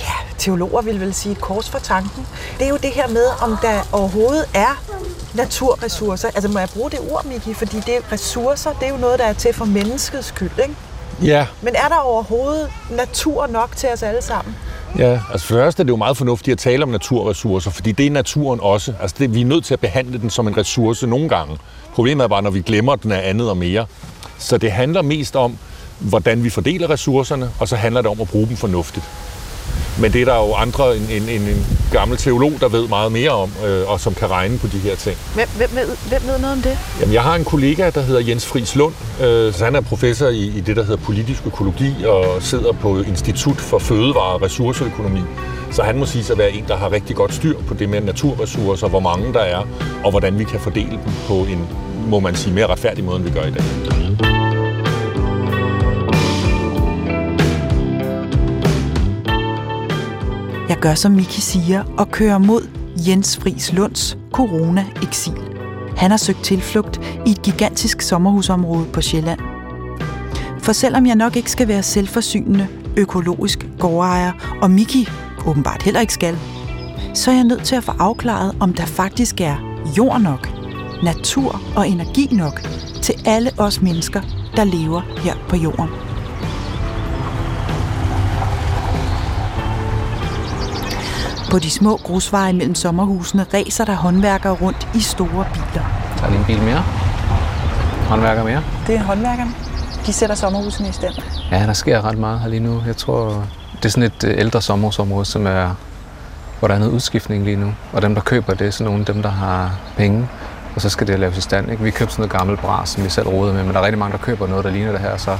ja, 0.00 0.12
teologer 0.38 0.82
vil 0.82 1.00
vel 1.00 1.14
sige 1.14 1.32
et 1.32 1.40
kors 1.40 1.70
for 1.70 1.78
tanken, 1.78 2.26
det 2.58 2.64
er 2.64 2.68
jo 2.68 2.78
det 2.82 2.90
her 2.90 3.08
med, 3.08 3.26
om 3.42 3.56
der 3.62 3.80
overhovedet 3.92 4.44
er 4.54 4.82
naturressourcer. 5.34 6.28
Altså 6.28 6.48
må 6.48 6.58
jeg 6.58 6.68
bruge 6.74 6.90
det 6.90 6.98
ord, 7.10 7.24
Miki? 7.24 7.54
Fordi 7.54 7.76
det 7.76 7.96
er 7.96 8.12
ressourcer, 8.12 8.72
det 8.72 8.82
er 8.82 8.90
jo 8.90 8.96
noget, 8.96 9.18
der 9.18 9.24
er 9.24 9.32
til 9.32 9.54
for 9.54 9.64
menneskets 9.64 10.26
skyld, 10.26 10.58
ikke? 10.62 10.74
Ja, 11.22 11.46
Men 11.62 11.74
er 11.74 11.88
der 11.88 11.96
overhovedet 11.96 12.70
natur 12.90 13.46
nok 13.46 13.76
til 13.76 13.88
os 13.88 14.02
alle 14.02 14.22
sammen? 14.22 14.56
Ja, 14.98 15.20
altså 15.32 15.46
for 15.46 15.54
det 15.54 15.64
første 15.64 15.80
er 15.80 15.84
det 15.84 15.90
jo 15.90 15.96
meget 15.96 16.16
fornuftigt 16.16 16.52
at 16.52 16.58
tale 16.58 16.82
om 16.82 16.88
naturressourcer, 16.88 17.70
fordi 17.70 17.92
det 17.92 18.06
er 18.06 18.10
naturen 18.10 18.60
også. 18.62 18.94
Altså 19.00 19.16
det, 19.18 19.34
vi 19.34 19.40
er 19.40 19.44
nødt 19.44 19.64
til 19.64 19.74
at 19.74 19.80
behandle 19.80 20.18
den 20.18 20.30
som 20.30 20.48
en 20.48 20.56
ressource 20.56 21.06
nogle 21.06 21.28
gange. 21.28 21.58
Problemet 21.94 22.24
er 22.24 22.28
bare, 22.28 22.42
når 22.42 22.50
vi 22.50 22.60
glemmer, 22.60 22.92
at 22.92 23.02
den 23.02 23.12
er 23.12 23.20
andet 23.20 23.50
og 23.50 23.56
mere. 23.56 23.86
Så 24.38 24.58
det 24.58 24.72
handler 24.72 25.02
mest 25.02 25.36
om, 25.36 25.58
hvordan 25.98 26.44
vi 26.44 26.50
fordeler 26.50 26.90
ressourcerne, 26.90 27.50
og 27.60 27.68
så 27.68 27.76
handler 27.76 28.02
det 28.02 28.10
om 28.10 28.20
at 28.20 28.28
bruge 28.28 28.48
dem 28.48 28.56
fornuftigt. 28.56 29.04
Men 30.00 30.12
det 30.12 30.20
er 30.20 30.24
der 30.24 30.34
jo 30.34 30.54
andre, 30.54 30.96
en, 30.96 31.06
en, 31.10 31.22
en, 31.28 31.42
en 31.42 31.66
gammel 31.92 32.18
teolog, 32.18 32.52
der 32.60 32.68
ved 32.68 32.88
meget 32.88 33.12
mere 33.12 33.30
om, 33.30 33.50
øh, 33.66 33.90
og 33.90 34.00
som 34.00 34.14
kan 34.14 34.30
regne 34.30 34.58
på 34.58 34.66
de 34.66 34.78
her 34.78 34.96
ting. 34.96 35.16
Hvem, 35.34 35.48
hvem, 35.56 35.70
ved, 35.74 35.96
hvem 36.08 36.22
ved 36.26 36.38
noget 36.38 36.56
om 36.56 36.62
det? 36.62 36.78
Jamen, 37.00 37.14
jeg 37.14 37.22
har 37.22 37.34
en 37.34 37.44
kollega, 37.44 37.90
der 37.90 38.00
hedder 38.00 38.20
Jens 38.20 38.46
Friis 38.46 38.76
Lund, 38.76 38.94
øh, 39.22 39.52
så 39.52 39.64
han 39.64 39.74
er 39.76 39.80
professor 39.80 40.28
i, 40.28 40.52
i 40.56 40.60
det, 40.60 40.76
der 40.76 40.82
hedder 40.82 41.04
politisk 41.04 41.42
økologi, 41.46 41.94
og 42.06 42.24
sidder 42.40 42.72
på 42.72 43.02
Institut 43.02 43.56
for 43.56 43.78
Fødevare 43.78 44.34
og 44.34 44.42
Ressourceøkonomi. 44.42 45.20
Så 45.70 45.82
han 45.82 45.98
må 45.98 46.06
sige 46.06 46.32
at 46.32 46.38
være 46.38 46.50
en, 46.50 46.64
der 46.68 46.76
har 46.76 46.92
rigtig 46.92 47.16
godt 47.16 47.34
styr 47.34 47.58
på 47.68 47.74
det 47.74 47.88
med 47.88 48.00
naturressourcer, 48.00 48.88
hvor 48.88 49.00
mange 49.00 49.32
der 49.32 49.40
er, 49.40 49.66
og 50.04 50.10
hvordan 50.10 50.38
vi 50.38 50.44
kan 50.44 50.60
fordele 50.60 50.90
dem 50.90 51.12
på 51.26 51.34
en, 51.34 51.68
må 52.06 52.20
man 52.20 52.36
sige, 52.36 52.54
mere 52.54 52.66
retfærdig 52.66 53.04
måde, 53.04 53.16
end 53.16 53.24
vi 53.24 53.30
gør 53.30 53.44
i 53.44 53.50
dag. 53.50 54.31
Jeg 60.68 60.76
gør 60.76 60.94
som 60.94 61.12
Miki 61.12 61.40
siger 61.40 61.84
og 61.98 62.10
kører 62.10 62.38
mod 62.38 62.68
Jens 63.08 63.36
Friis 63.36 63.72
Lunds 63.72 64.18
corona-eksil. 64.32 65.38
Han 65.96 66.10
har 66.10 66.18
søgt 66.18 66.44
tilflugt 66.44 67.00
i 67.26 67.30
et 67.30 67.42
gigantisk 67.42 68.02
sommerhusområde 68.02 68.86
på 68.92 69.00
Sjælland. 69.00 69.40
For 70.58 70.72
selvom 70.72 71.06
jeg 71.06 71.16
nok 71.16 71.36
ikke 71.36 71.50
skal 71.50 71.68
være 71.68 71.82
selvforsynende, 71.82 72.68
økologisk 72.96 73.66
gårdejer, 73.78 74.58
og 74.62 74.70
Miki 74.70 75.08
åbenbart 75.46 75.82
heller 75.82 76.00
ikke 76.00 76.14
skal, 76.14 76.38
så 77.14 77.30
er 77.30 77.34
jeg 77.34 77.44
nødt 77.44 77.64
til 77.64 77.76
at 77.76 77.84
få 77.84 77.92
afklaret, 77.98 78.56
om 78.60 78.74
der 78.74 78.86
faktisk 78.86 79.40
er 79.40 79.56
jord 79.98 80.20
nok, 80.20 80.48
natur 81.02 81.60
og 81.76 81.88
energi 81.88 82.28
nok 82.32 82.60
til 83.02 83.14
alle 83.26 83.50
os 83.58 83.82
mennesker, 83.82 84.20
der 84.56 84.64
lever 84.64 85.00
her 85.18 85.34
på 85.48 85.56
jorden. 85.56 86.11
På 91.52 91.58
de 91.58 91.70
små 91.70 91.96
grusveje 91.96 92.52
mellem 92.52 92.74
sommerhusene 92.74 93.46
ræser 93.54 93.84
der 93.84 93.94
håndværkere 93.94 94.52
rundt 94.52 94.88
i 94.94 95.00
store 95.00 95.46
biler. 95.52 95.84
Så 96.16 96.24
er 96.24 96.28
lige 96.28 96.38
en 96.38 96.44
bil 96.44 96.62
mere. 96.62 96.82
Håndværker 98.08 98.44
mere. 98.44 98.62
Det 98.86 98.94
er 98.94 99.02
håndværkerne. 99.02 99.50
De 100.06 100.12
sætter 100.12 100.36
sommerhusene 100.36 100.88
i 100.88 100.92
stand. 100.92 101.14
Ja, 101.50 101.66
der 101.66 101.72
sker 101.72 102.04
ret 102.04 102.18
meget 102.18 102.40
her 102.40 102.48
lige 102.48 102.60
nu. 102.60 102.82
Jeg 102.86 102.96
tror, 102.96 103.46
det 103.76 103.84
er 103.84 103.88
sådan 103.88 104.02
et 104.02 104.24
øh, 104.24 104.38
ældre 104.38 104.62
sommerhusområde, 104.62 105.24
som 105.24 105.46
er, 105.46 105.74
hvor 106.58 106.68
der 106.68 106.74
er 106.74 106.78
noget 106.78 106.92
udskiftning 106.92 107.44
lige 107.44 107.56
nu. 107.56 107.74
Og 107.92 108.02
dem, 108.02 108.14
der 108.14 108.22
køber 108.22 108.54
det, 108.54 108.66
er 108.66 108.70
sådan 108.70 108.84
nogle 108.84 109.00
af 109.00 109.06
dem, 109.06 109.22
der 109.22 109.30
har 109.30 109.74
penge. 109.96 110.28
Og 110.74 110.80
så 110.80 110.88
skal 110.88 111.06
det 111.06 111.20
laves 111.20 111.38
i 111.38 111.40
stand. 111.40 111.70
Ikke? 111.70 111.82
Vi 111.82 111.90
købte 111.90 112.14
sådan 112.14 112.22
noget 112.22 112.32
gammelt 112.38 112.60
bras, 112.60 112.88
som 112.88 113.04
vi 113.04 113.08
selv 113.08 113.28
råder 113.28 113.52
med, 113.52 113.62
men 113.62 113.74
der 113.74 113.80
er 113.80 113.84
rigtig 113.84 113.98
mange, 113.98 114.12
der 114.12 114.18
køber 114.18 114.46
noget, 114.46 114.64
der 114.64 114.70
ligner 114.70 114.92
det 114.92 115.00
her, 115.00 115.10
og 115.10 115.20
så, 115.20 115.38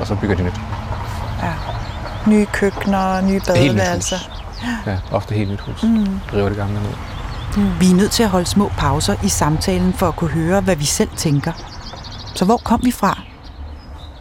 og 0.00 0.06
så 0.06 0.14
bygger 0.14 0.36
de 0.36 0.42
nyt. 0.42 0.60
Ja. 1.42 1.52
Nye 2.30 2.46
køkkener, 2.52 3.20
nye 3.20 3.30
Helt 3.30 3.48
nyt 3.48 3.54
badeværelser. 3.54 4.38
Ja, 4.86 4.98
ofte 5.12 5.34
helt 5.34 5.50
nyt 5.50 5.60
hus. 5.60 5.82
Mm. 5.82 6.20
Driver 6.32 6.48
det 6.48 6.56
gamle 6.58 6.74
ned. 6.74 6.92
Vi 7.80 7.90
er 7.90 7.94
nødt 7.94 8.10
til 8.10 8.22
at 8.22 8.28
holde 8.28 8.46
små 8.46 8.68
pauser 8.68 9.16
i 9.24 9.28
samtalen 9.28 9.92
for 9.92 10.08
at 10.08 10.16
kunne 10.16 10.30
høre, 10.30 10.60
hvad 10.60 10.76
vi 10.76 10.84
selv 10.84 11.08
tænker. 11.16 11.52
Så 12.34 12.44
hvor 12.44 12.56
kom 12.56 12.80
vi 12.84 12.90
fra? 12.90 13.22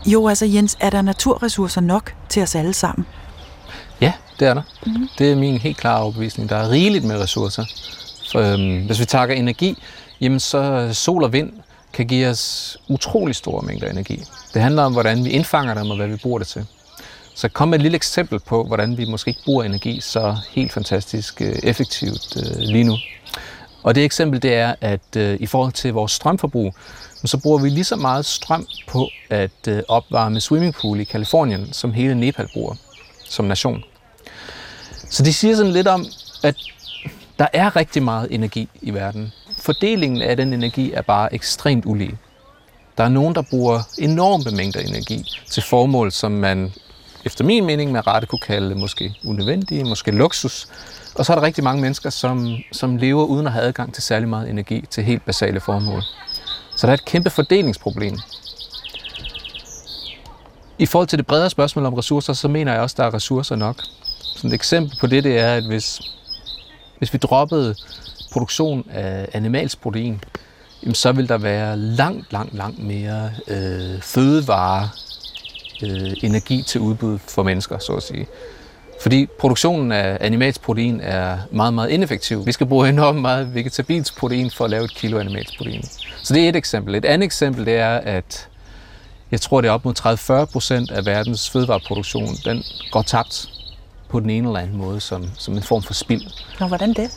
Jo, 0.06 0.28
altså 0.28 0.46
Jens, 0.46 0.78
er 0.80 0.90
der 0.90 1.02
naturressourcer 1.02 1.82
nok 1.82 2.14
til 2.30 2.44
os 2.44 2.56
alle 2.56 2.74
sammen? 2.74 3.06
Ja, 4.02 4.14
Det 4.40 4.48
er 4.48 4.54
der. 4.54 4.62
Mm. 4.86 5.08
Det 5.18 5.32
er 5.32 5.36
min 5.36 5.58
helt 5.58 5.78
klare 5.78 6.02
overbevisning. 6.02 6.50
Der 6.50 6.56
er 6.56 6.70
rigeligt 6.70 7.04
med 7.06 7.20
ressourcer. 7.22 7.66
For, 8.32 8.40
øhm, 8.54 8.86
hvis 8.86 9.00
vi 9.00 9.06
tager 9.06 9.26
energi, 9.26 9.84
jamen 10.22 10.40
så 10.40 10.90
sol 10.94 11.24
og 11.24 11.34
vind 11.34 11.54
kan 11.94 12.08
give 12.08 12.28
os 12.30 12.78
utrolig 12.90 13.36
store 13.36 13.62
mængder 13.66 13.90
energi. 13.90 14.24
Det 14.54 14.62
handler 14.62 14.84
om, 14.84 14.94
hvordan 14.94 15.26
vi 15.26 15.30
indfanger 15.30 15.74
dem 15.74 15.90
og 15.90 15.96
hvad 15.96 16.08
vi 16.08 16.16
bruger 16.16 16.40
det 16.40 16.48
til. 16.48 16.66
Så 17.38 17.50
kom 17.50 17.68
med 17.68 17.78
et 17.78 17.82
lille 17.82 17.96
eksempel 17.96 18.40
på, 18.40 18.64
hvordan 18.64 18.98
vi 18.98 19.06
måske 19.06 19.30
ikke 19.30 19.44
bruger 19.46 19.64
energi 19.64 20.00
så 20.02 20.38
helt 20.52 20.72
fantastisk 20.72 21.42
øh, 21.42 21.56
effektivt 21.64 22.38
øh, 22.38 22.58
lige 22.60 22.84
nu. 22.84 22.98
Og 23.84 23.96
det 23.96 24.04
eksempel 24.04 24.42
det 24.42 24.54
er, 24.54 24.76
at 24.82 25.16
øh, 25.18 25.38
i 25.40 25.46
forhold 25.46 25.74
til 25.74 25.94
vores 25.94 26.12
strømforbrug, 26.12 26.76
så 27.26 27.38
bruger 27.38 27.60
vi 27.60 27.70
lige 27.70 27.84
så 27.84 27.96
meget 27.96 28.26
strøm 28.26 28.68
på 28.88 29.08
at 29.30 29.70
opvarme 29.88 30.40
swimmingpool 30.40 31.00
i 31.00 31.04
Kalifornien, 31.04 31.74
som 31.74 31.94
hele 31.94 32.16
Nepal 32.16 32.48
bruger 32.54 32.76
som 33.30 33.46
nation. 33.46 33.84
Så 35.10 35.24
det 35.24 35.36
siger 35.36 35.56
sådan 35.56 35.72
lidt 35.72 35.88
om, 35.88 36.06
at 36.44 36.56
der 37.40 37.48
er 37.54 37.76
rigtig 37.76 38.04
meget 38.04 38.28
energi 38.32 38.70
i 38.82 38.94
verden. 38.94 39.34
Fordelingen 39.58 40.22
af 40.22 40.38
den 40.38 40.54
energi 40.54 40.94
er 40.94 41.02
bare 41.02 41.34
ekstremt 41.34 41.86
ulige. 41.86 42.18
Der 42.98 43.04
er 43.04 43.10
nogen, 43.10 43.36
der 43.36 43.42
bruger 43.42 43.80
enorme 43.98 44.58
mængder 44.58 44.80
energi 44.80 45.24
til 45.52 45.64
formål, 45.64 46.12
som 46.12 46.32
man 46.32 46.74
efter 47.28 47.44
min 47.44 47.66
mening 47.66 47.92
med 47.92 48.08
rette 48.08 48.28
kunne 48.28 48.40
kalde 48.40 48.76
måske 48.76 49.16
unødvendige, 49.26 49.84
måske 49.84 50.12
luksus. 50.12 50.68
Og 51.16 51.26
så 51.26 51.34
er 51.34 51.38
der 51.38 51.46
rigtig 51.46 51.64
mange 51.64 51.82
mennesker, 51.82 52.10
som, 52.10 52.58
som 52.72 52.98
lever 52.98 53.24
uden 53.24 53.48
at 53.48 53.54
have 53.54 53.66
adgang 53.66 53.94
til 53.94 54.04
særlig 54.04 54.30
meget 54.30 54.50
energi 54.50 54.86
til 54.90 55.04
helt 55.04 55.26
basale 55.26 55.60
formål. 55.60 56.02
Så 56.76 56.88
der 56.88 56.94
er 56.94 56.98
et 56.98 57.06
kæmpe 57.06 57.30
fordelingsproblem. 57.30 58.18
I 60.80 60.86
forhold 60.86 61.08
til 61.08 61.20
det 61.20 61.28
bredere 61.28 61.50
spørgsmål 61.50 61.86
om 61.86 61.94
ressourcer, 61.94 62.34
så 62.34 62.48
mener 62.48 62.72
jeg 62.74 62.82
også, 62.82 62.94
at 62.94 62.98
der 62.98 63.04
er 63.04 63.14
ressourcer 63.14 63.56
nok. 63.56 63.82
Så 64.36 64.48
et 64.48 64.54
eksempel 64.54 64.98
på 65.00 65.08
det, 65.08 65.24
det 65.24 65.40
er, 65.40 65.54
at 65.54 65.64
hvis, 65.64 66.02
hvis 66.98 67.14
vi 67.14 67.18
droppede 67.18 67.76
produktion 68.32 68.86
af 68.90 69.30
animalsk 69.34 69.82
protein, 69.82 70.24
jamen 70.84 70.96
så 70.96 71.12
vil 71.12 71.30
der 71.30 71.38
være 71.38 71.78
langt, 71.78 72.34
langt, 72.34 72.54
langt 72.54 72.80
mere 72.80 73.32
øh, 73.48 74.02
fødevare, 74.02 74.90
øh, 75.84 76.14
energi 76.24 76.64
til 76.68 76.82
udbud 76.82 77.18
for 77.18 77.44
mennesker, 77.44 77.78
så 77.78 77.94
at 77.94 78.04
sige. 78.04 78.28
Fordi 79.02 79.28
produktionen 79.40 79.92
af 79.92 80.18
animalsk 80.22 80.62
protein 80.62 81.00
er 81.02 81.38
meget, 81.52 81.74
meget 81.74 81.90
ineffektiv. 81.90 82.46
Vi 82.46 82.52
skal 82.52 82.68
bruge 82.68 82.90
enormt 82.90 83.22
meget 83.22 83.54
vegetabilsk 83.54 84.18
protein 84.18 84.52
for 84.52 84.64
at 84.66 84.70
lave 84.70 84.84
et 84.84 84.96
kilo 84.96 85.20
animalsk 85.20 85.58
protein. 85.58 85.84
Så 86.24 86.34
det 86.34 86.46
er 86.46 86.50
et 86.50 86.56
eksempel. 86.56 86.96
Et 86.96 87.06
andet 87.06 87.26
eksempel 87.26 87.66
det 87.66 87.76
er, 87.76 87.98
at 87.98 88.50
jeg 89.32 89.42
tror, 89.42 89.62
det 89.62 89.68
er 89.68 89.72
op 89.72 89.86
mod 89.86 90.44
30-40 90.44 90.52
procent 90.52 90.92
af 90.92 91.06
verdens 91.06 91.50
fødevareproduktion, 91.50 92.28
den 92.46 92.64
går 92.92 93.02
tabt 93.02 93.50
på 94.10 94.20
den 94.20 94.30
ene 94.30 94.48
eller 94.48 94.60
anden 94.60 94.78
måde 94.78 95.00
som, 95.00 95.30
som 95.38 95.54
en 95.54 95.64
form 95.64 95.84
for 95.84 95.94
spild. 95.94 96.22
Nå, 96.60 96.68
hvordan 96.68 96.94
det? 96.94 97.12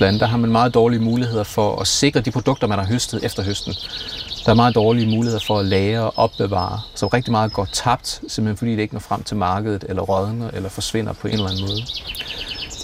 Land, 0.00 0.20
der 0.20 0.26
har 0.26 0.36
man 0.36 0.50
meget 0.50 0.74
dårlige 0.74 1.00
muligheder 1.00 1.44
for 1.44 1.80
at 1.80 1.86
sikre 1.86 2.20
de 2.20 2.30
produkter, 2.30 2.66
man 2.66 2.78
har 2.78 2.86
høstet 2.86 3.24
efter 3.24 3.42
høsten. 3.42 3.74
Der 4.46 4.52
er 4.52 4.56
meget 4.56 4.74
dårlige 4.74 5.16
muligheder 5.16 5.44
for 5.46 5.58
at 5.58 5.64
lære 5.64 6.00
og 6.00 6.12
opbevare, 6.16 6.80
så 6.94 7.06
rigtig 7.06 7.32
meget 7.32 7.52
går 7.52 7.64
tabt, 7.72 8.06
simpelthen 8.28 8.56
fordi 8.56 8.72
det 8.72 8.78
ikke 8.78 8.94
når 8.94 9.00
frem 9.00 9.22
til 9.22 9.36
markedet, 9.36 9.84
eller 9.88 10.02
rådner, 10.02 10.50
eller 10.50 10.68
forsvinder 10.68 11.12
på 11.12 11.28
en 11.28 11.34
eller 11.34 11.48
anden 11.48 11.60
måde. 11.60 11.80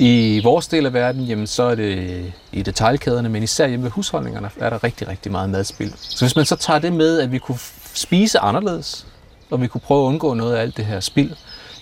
I 0.01 0.41
vores 0.45 0.69
del 0.69 0.87
af 0.87 0.93
verden, 0.93 1.25
jamen, 1.25 1.47
så 1.47 1.63
er 1.63 1.75
det 1.75 2.33
i 2.53 2.63
detaljkæderne, 2.63 3.29
men 3.29 3.43
især 3.43 3.67
hjemme 3.67 3.85
ved 3.85 3.91
husholdningerne, 3.91 4.51
er 4.61 4.71
der 4.71 4.85
rigtig, 4.85 5.09
rigtig 5.09 5.33
meget 5.33 5.51
madspild. 5.51 5.93
Så 5.99 6.25
hvis 6.25 6.37
man 6.37 6.45
så 6.45 6.57
tager 6.57 6.79
det 6.79 6.93
med, 6.93 7.21
at 7.21 7.33
vi 7.33 7.39
kunne 7.39 7.59
spise 7.95 8.39
anderledes, 8.39 9.07
og 9.51 9.61
vi 9.61 9.67
kunne 9.67 9.81
prøve 9.81 10.05
at 10.05 10.09
undgå 10.09 10.35
noget 10.35 10.55
af 10.55 10.63
alt 10.63 10.77
det 10.77 10.85
her 10.85 11.01
spild, 11.01 11.33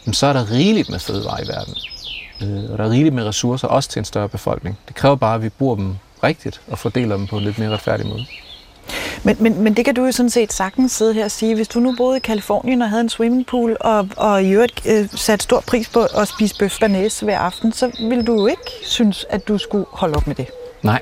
jamen, 0.06 0.14
så 0.14 0.26
er 0.26 0.32
der 0.32 0.50
rigeligt 0.50 0.90
med 0.90 0.98
fødevarer 0.98 1.44
i 1.44 1.48
verden. 1.48 1.74
Øh, 2.42 2.70
og 2.70 2.78
der 2.78 2.84
er 2.84 2.90
rigeligt 2.90 3.14
med 3.14 3.24
ressourcer, 3.24 3.68
også 3.68 3.88
til 3.88 4.00
en 4.00 4.04
større 4.04 4.28
befolkning. 4.28 4.78
Det 4.88 4.96
kræver 4.96 5.16
bare, 5.16 5.34
at 5.34 5.42
vi 5.42 5.48
bruger 5.48 5.76
dem 5.76 5.96
rigtigt 6.24 6.60
og 6.68 6.78
fordeler 6.78 7.16
dem 7.16 7.26
på 7.26 7.36
en 7.36 7.44
lidt 7.44 7.58
mere 7.58 7.70
retfærdig 7.70 8.06
måde. 8.06 8.26
Men, 9.24 9.36
men, 9.40 9.62
men 9.62 9.76
det 9.76 9.84
kan 9.84 9.94
du 9.94 10.04
jo 10.04 10.12
sådan 10.12 10.30
set 10.30 10.52
sagtens 10.52 10.92
sidde 10.92 11.14
her 11.14 11.24
og 11.24 11.30
sige. 11.30 11.54
Hvis 11.54 11.68
du 11.68 11.80
nu 11.80 11.94
boede 11.96 12.16
i 12.16 12.20
Kalifornien 12.20 12.82
og 12.82 12.88
havde 12.88 13.00
en 13.00 13.08
swimmingpool, 13.08 13.76
og, 13.80 14.08
og 14.16 14.44
i 14.44 14.50
øvrigt 14.50 14.86
øh, 14.86 15.08
satte 15.14 15.42
stor 15.42 15.60
pris 15.66 15.88
på 15.88 16.00
at 16.02 16.28
spise 16.28 16.54
bøf 16.58 16.78
banæs 16.80 17.20
hver 17.20 17.38
aften, 17.38 17.72
så 17.72 17.90
ville 18.08 18.24
du 18.24 18.34
jo 18.34 18.46
ikke 18.46 18.70
synes, 18.82 19.26
at 19.30 19.48
du 19.48 19.58
skulle 19.58 19.86
holde 19.90 20.14
op 20.14 20.26
med 20.26 20.34
det. 20.34 20.46
Nej, 20.82 21.00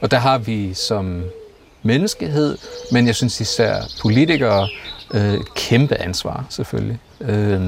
og 0.00 0.10
der 0.10 0.18
har 0.18 0.38
vi 0.38 0.74
som 0.74 1.24
menneskehed, 1.82 2.58
men 2.92 3.06
jeg 3.06 3.14
synes 3.14 3.40
især 3.40 3.74
politikere, 4.00 4.68
øh, 5.14 5.40
kæmpe 5.54 5.94
ansvar 5.94 6.46
selvfølgelig. 6.50 6.98
Øh, 7.20 7.62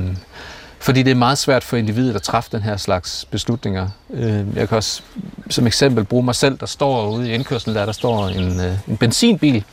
fordi 0.86 1.02
det 1.02 1.10
er 1.10 1.14
meget 1.14 1.38
svært 1.38 1.64
for 1.64 1.76
individet 1.76 2.14
at 2.14 2.22
træffe 2.22 2.50
den 2.52 2.62
her 2.62 2.76
slags 2.76 3.24
beslutninger. 3.30 3.88
Øh, 4.10 4.56
jeg 4.56 4.68
kan 4.68 4.76
også 4.76 5.02
som 5.50 5.66
eksempel 5.66 6.04
bruge 6.04 6.24
mig 6.24 6.34
selv, 6.34 6.58
der 6.58 6.66
står 6.66 7.08
ude 7.08 7.30
i 7.30 7.32
indkørslen, 7.32 7.76
der, 7.76 7.86
der 7.86 7.92
står 7.92 8.28
en, 8.28 8.60
øh, 8.60 8.72
en 8.88 8.96
benzinbil. 8.96 9.64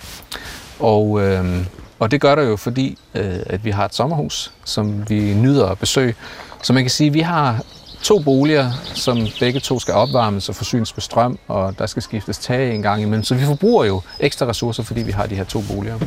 Og, 0.79 1.21
øh, 1.21 1.65
og 1.99 2.11
det 2.11 2.21
gør 2.21 2.35
der 2.35 2.43
jo, 2.43 2.55
fordi 2.55 2.97
at 3.13 3.65
vi 3.65 3.71
har 3.71 3.85
et 3.85 3.95
sommerhus, 3.95 4.51
som 4.65 5.09
vi 5.09 5.33
nyder 5.33 5.65
at 5.65 5.79
besøge. 5.79 6.15
Så 6.63 6.73
man 6.73 6.83
kan 6.83 6.91
sige, 6.91 7.07
at 7.07 7.13
vi 7.13 7.21
har 7.21 7.63
to 8.03 8.19
boliger, 8.19 8.71
som 8.93 9.27
begge 9.39 9.59
to 9.59 9.79
skal 9.79 9.93
opvarmes 9.93 10.49
og 10.49 10.55
forsynes 10.55 10.95
med 10.95 11.01
strøm, 11.01 11.39
og 11.47 11.79
der 11.79 11.85
skal 11.85 12.03
skiftes 12.03 12.37
tag 12.37 12.75
en 12.75 12.81
gang 12.81 13.01
imellem. 13.01 13.23
Så 13.23 13.35
vi 13.35 13.45
forbruger 13.45 13.85
jo 13.85 14.01
ekstra 14.19 14.45
ressourcer, 14.45 14.83
fordi 14.83 15.01
vi 15.01 15.11
har 15.11 15.25
de 15.25 15.35
her 15.35 15.43
to 15.43 15.61
boliger. 15.61 15.99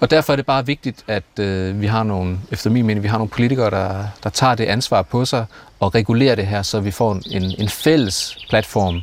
Og 0.00 0.10
derfor 0.10 0.32
er 0.32 0.36
det 0.36 0.46
bare 0.46 0.66
vigtigt, 0.66 1.04
at 1.08 1.38
øh, 1.40 1.80
vi 1.80 1.86
har 1.86 2.02
nogle, 2.02 2.38
efter 2.50 2.70
min 2.70 2.86
mening, 2.86 3.02
vi 3.02 3.08
har 3.08 3.18
nogle 3.18 3.30
politikere, 3.30 3.70
der, 3.70 4.04
der 4.22 4.30
tager 4.30 4.54
det 4.54 4.64
ansvar 4.64 5.02
på 5.02 5.24
sig 5.24 5.46
og 5.80 5.94
regulerer 5.94 6.34
det 6.34 6.46
her, 6.46 6.62
så 6.62 6.80
vi 6.80 6.90
får 6.90 7.20
en, 7.30 7.54
en 7.58 7.68
fælles 7.68 8.38
platform, 8.48 9.02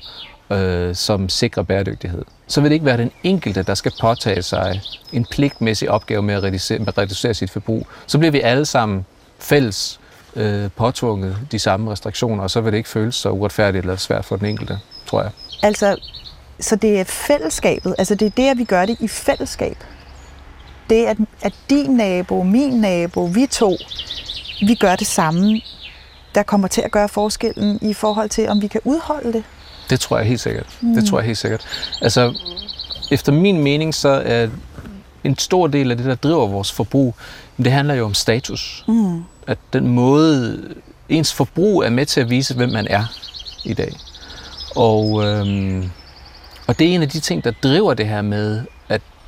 øh, 0.58 0.96
som 0.96 1.30
sikrer 1.30 1.64
bæredygtighed. 1.64 2.22
Så 2.48 2.62
vil 2.62 2.70
det 2.70 2.74
ikke 2.74 2.86
være 2.86 2.98
den 2.98 3.12
enkelte, 3.24 3.64
der 3.64 3.76
skal 3.76 3.92
påtage 4.02 4.42
sig 4.42 4.82
en 5.14 5.26
pligtmæssig 5.26 5.90
opgave 5.90 6.22
med 6.22 6.36
at 6.36 6.44
reducere, 6.44 6.80
med 6.80 6.88
at 6.88 6.98
reducere 6.98 7.34
sit 7.34 7.52
forbrug. 7.52 7.88
Så 8.08 8.18
bliver 8.18 8.32
vi 8.32 8.42
alle 8.42 8.66
sammen 8.66 9.06
fælles 9.40 10.00
øh, 10.36 10.70
påtvunget 10.76 11.38
de 11.52 11.60
samme 11.60 11.92
restriktioner, 11.92 12.44
og 12.44 12.52
så 12.52 12.62
vil 12.62 12.72
det 12.72 12.78
ikke 12.78 12.90
føles 12.90 13.16
så 13.16 13.30
uretfærdigt 13.30 13.84
eller 13.84 13.96
svært 13.96 14.26
for 14.26 14.36
den 14.36 14.46
enkelte, 14.46 14.80
tror 15.06 15.22
jeg. 15.22 15.32
Altså, 15.62 15.98
så 16.60 16.76
det 16.76 17.00
er 17.00 17.04
fællesskabet, 17.04 17.96
altså 17.98 18.16
det 18.16 18.26
er 18.26 18.30
det, 18.30 18.50
at 18.50 18.58
vi 18.58 18.64
gør 18.64 18.86
det 18.86 18.98
i 19.00 19.08
fællesskab 19.08 19.78
det, 20.90 21.06
at, 21.06 21.18
at 21.42 21.54
din 21.70 21.92
nabo, 21.92 22.44
min 22.44 22.74
nabo, 22.74 23.26
vi 23.26 23.46
to, 23.46 23.78
vi 24.68 24.76
gør 24.76 24.96
det 24.96 25.08
samme, 25.08 25.62
der 26.36 26.44
kommer 26.44 26.68
til 26.68 26.82
at 26.82 26.92
gøre 26.92 27.10
forskellen 27.10 27.80
i 27.82 27.94
forhold 27.94 28.30
til, 28.30 28.50
om 28.50 28.62
vi 28.62 28.68
kan 28.68 28.82
udholde 28.84 29.34
det? 29.34 29.44
Det 29.90 30.00
tror 30.00 30.18
jeg 30.18 30.28
helt 30.28 30.40
sikkert. 30.40 30.78
Mm. 30.82 30.94
Det 30.96 31.06
tror 31.06 31.20
jeg 31.20 31.26
helt 31.26 31.38
sikkert. 31.38 31.66
Altså, 32.02 32.34
efter 33.12 33.32
min 33.32 33.64
mening, 33.64 33.96
så 33.96 34.10
er 34.26 34.48
en 35.24 35.38
stor 35.38 35.68
del 35.68 35.92
af 35.92 35.98
det, 35.98 36.06
der 36.06 36.16
driver 36.16 36.48
vores 36.48 36.72
forbrug, 36.72 37.16
det 37.58 37.72
handler 37.72 37.94
jo 37.94 38.06
om 38.06 38.14
status. 38.14 38.84
Mm. 38.88 39.24
At 39.48 39.58
den 39.74 39.88
måde, 39.88 40.62
ens 41.10 41.34
forbrug 41.34 41.84
er 41.84 41.90
med 41.90 42.06
til 42.06 42.22
at 42.22 42.30
vise, 42.30 42.56
hvem 42.56 42.70
man 42.70 42.88
er 42.88 43.06
i 43.66 43.74
dag. 43.74 43.96
Og, 44.76 45.24
øhm, 45.26 45.92
og 46.68 46.80
det 46.80 46.88
er 46.88 46.96
en 46.96 47.02
af 47.02 47.10
de 47.10 47.20
ting, 47.20 47.44
der 47.44 47.52
driver 47.64 47.94
det 47.94 48.08
her 48.08 48.22
med, 48.22 48.62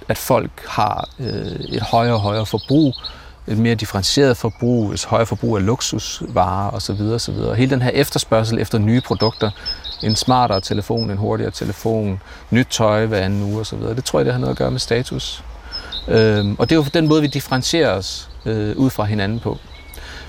at 0.07 0.17
folk 0.17 0.65
har 0.67 1.09
øh, 1.19 1.27
et 1.69 1.81
højere 1.81 2.13
og 2.13 2.19
højere 2.19 2.45
forbrug, 2.45 2.93
et 3.47 3.57
mere 3.57 3.75
differentieret 3.75 4.37
forbrug, 4.37 4.91
et 4.91 5.05
højere 5.05 5.25
forbrug 5.25 5.57
af 5.57 5.65
luksusvarer 5.65 6.71
osv. 6.71 7.01
osv. 7.01 7.55
Hele 7.55 7.71
den 7.71 7.81
her 7.81 7.89
efterspørgsel 7.89 8.59
efter 8.59 8.77
nye 8.77 9.01
produkter, 9.01 9.51
en 10.03 10.15
smartere 10.15 10.61
telefon, 10.61 11.11
en 11.11 11.17
hurtigere 11.17 11.51
telefon, 11.51 12.21
nyt 12.51 12.67
tøj 12.69 13.05
hver 13.05 13.19
anden 13.19 13.43
uge 13.43 13.61
osv., 13.61 13.79
det 13.79 14.05
tror 14.05 14.19
jeg, 14.19 14.25
det 14.25 14.33
har 14.33 14.39
noget 14.39 14.51
at 14.51 14.57
gøre 14.57 14.71
med 14.71 14.79
status. 14.79 15.43
Øhm, 16.07 16.55
og 16.59 16.69
det 16.69 16.75
er 16.75 16.79
jo 16.79 16.85
den 16.93 17.07
måde, 17.07 17.21
vi 17.21 17.27
differentierer 17.27 17.91
os 17.91 18.29
øh, 18.45 18.77
ud 18.77 18.89
fra 18.89 19.03
hinanden 19.03 19.39
på. 19.39 19.57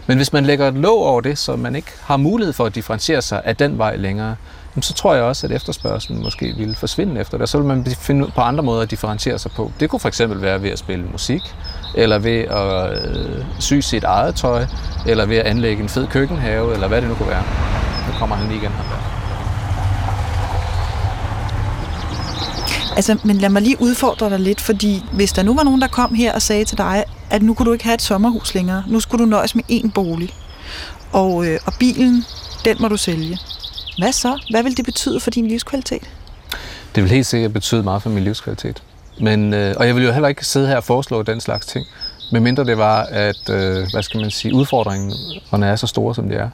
Men 0.06 0.16
hvis 0.16 0.32
man 0.32 0.46
lægger 0.46 0.68
et 0.68 0.74
låg 0.74 1.06
over 1.06 1.20
det, 1.20 1.38
så 1.38 1.56
man 1.56 1.76
ikke 1.76 1.92
har 2.02 2.16
mulighed 2.16 2.52
for 2.52 2.64
at 2.64 2.74
differentiere 2.74 3.22
sig 3.22 3.42
af 3.44 3.56
den 3.56 3.78
vej 3.78 3.96
længere, 3.96 4.36
så 4.82 4.94
tror 4.94 5.14
jeg 5.14 5.22
også, 5.22 5.46
at 5.46 5.52
efterspørgselen 5.52 6.22
måske 6.22 6.54
ville 6.56 6.74
forsvinde 6.74 7.20
efter 7.20 7.38
det. 7.38 7.48
Så 7.48 7.58
ville 7.58 7.68
man 7.68 7.86
finde 7.86 8.30
på 8.34 8.40
andre 8.40 8.64
måder 8.64 8.82
at 8.82 8.90
differentiere 8.90 9.38
sig 9.38 9.50
på. 9.50 9.72
Det 9.80 9.90
kunne 9.90 10.00
for 10.00 10.08
eksempel 10.08 10.42
være 10.42 10.62
ved 10.62 10.70
at 10.70 10.78
spille 10.78 11.04
musik, 11.12 11.42
eller 11.94 12.18
ved 12.18 12.38
at 12.38 12.92
øh, 12.92 13.44
sy 13.60 13.74
sit 13.80 14.04
eget 14.04 14.34
tøj, 14.34 14.66
eller 15.06 15.26
ved 15.26 15.36
at 15.36 15.46
anlægge 15.46 15.82
en 15.82 15.88
fed 15.88 16.06
køkkenhave, 16.06 16.74
eller 16.74 16.88
hvad 16.88 17.00
det 17.00 17.08
nu 17.08 17.14
kunne 17.14 17.28
være. 17.28 17.44
Nu 18.06 18.18
kommer 18.18 18.36
han 18.36 18.48
lige 18.48 18.58
igen 18.58 18.70
her. 18.70 19.06
Altså, 22.96 23.18
men 23.24 23.36
lad 23.36 23.48
mig 23.48 23.62
lige 23.62 23.76
udfordre 23.80 24.30
dig 24.30 24.40
lidt, 24.40 24.60
fordi 24.60 25.04
hvis 25.12 25.32
der 25.32 25.42
nu 25.42 25.54
var 25.54 25.62
nogen, 25.62 25.80
der 25.80 25.88
kom 25.88 26.14
her 26.14 26.32
og 26.32 26.42
sagde 26.42 26.64
til 26.64 26.78
dig, 26.78 27.04
at 27.30 27.42
nu 27.42 27.54
kunne 27.54 27.66
du 27.66 27.72
ikke 27.72 27.84
have 27.84 27.94
et 27.94 28.02
sommerhus 28.02 28.54
længere, 28.54 28.84
nu 28.88 29.00
skulle 29.00 29.24
du 29.24 29.30
nøjes 29.30 29.54
med 29.54 29.64
én 29.70 29.90
bolig, 29.90 30.34
og, 31.12 31.46
øh, 31.46 31.58
og 31.66 31.72
bilen, 31.78 32.24
den 32.64 32.76
må 32.80 32.88
du 32.88 32.96
sælge. 32.96 33.38
Hvad 33.98 34.12
så? 34.12 34.38
Hvad 34.50 34.62
vil 34.62 34.76
det 34.76 34.84
betyde 34.84 35.20
for 35.20 35.30
din 35.30 35.48
livskvalitet? 35.48 36.10
Det 36.94 37.02
vil 37.02 37.10
helt 37.10 37.26
sikkert 37.26 37.52
betyde 37.52 37.82
meget 37.82 38.02
for 38.02 38.10
min 38.10 38.24
livskvalitet. 38.24 38.82
Men, 39.20 39.54
øh, 39.54 39.74
og 39.78 39.86
jeg 39.86 39.96
vil 39.96 40.04
jo 40.04 40.12
heller 40.12 40.28
ikke 40.28 40.44
sidde 40.44 40.68
her 40.68 40.76
og 40.76 40.84
foreslå 40.84 41.22
den 41.22 41.40
slags 41.40 41.66
ting. 41.66 41.86
Medmindre 42.32 42.64
det 42.64 42.78
var, 42.78 43.02
at 43.02 43.50
øh, 43.50 43.86
hvad 43.92 44.02
skal 44.02 44.20
man 44.20 44.30
sige, 44.30 44.54
udfordringen 44.54 45.12
er 45.52 45.76
så 45.76 45.86
store, 45.86 46.14
som 46.14 46.28
det 46.28 46.38
er. 46.38 46.50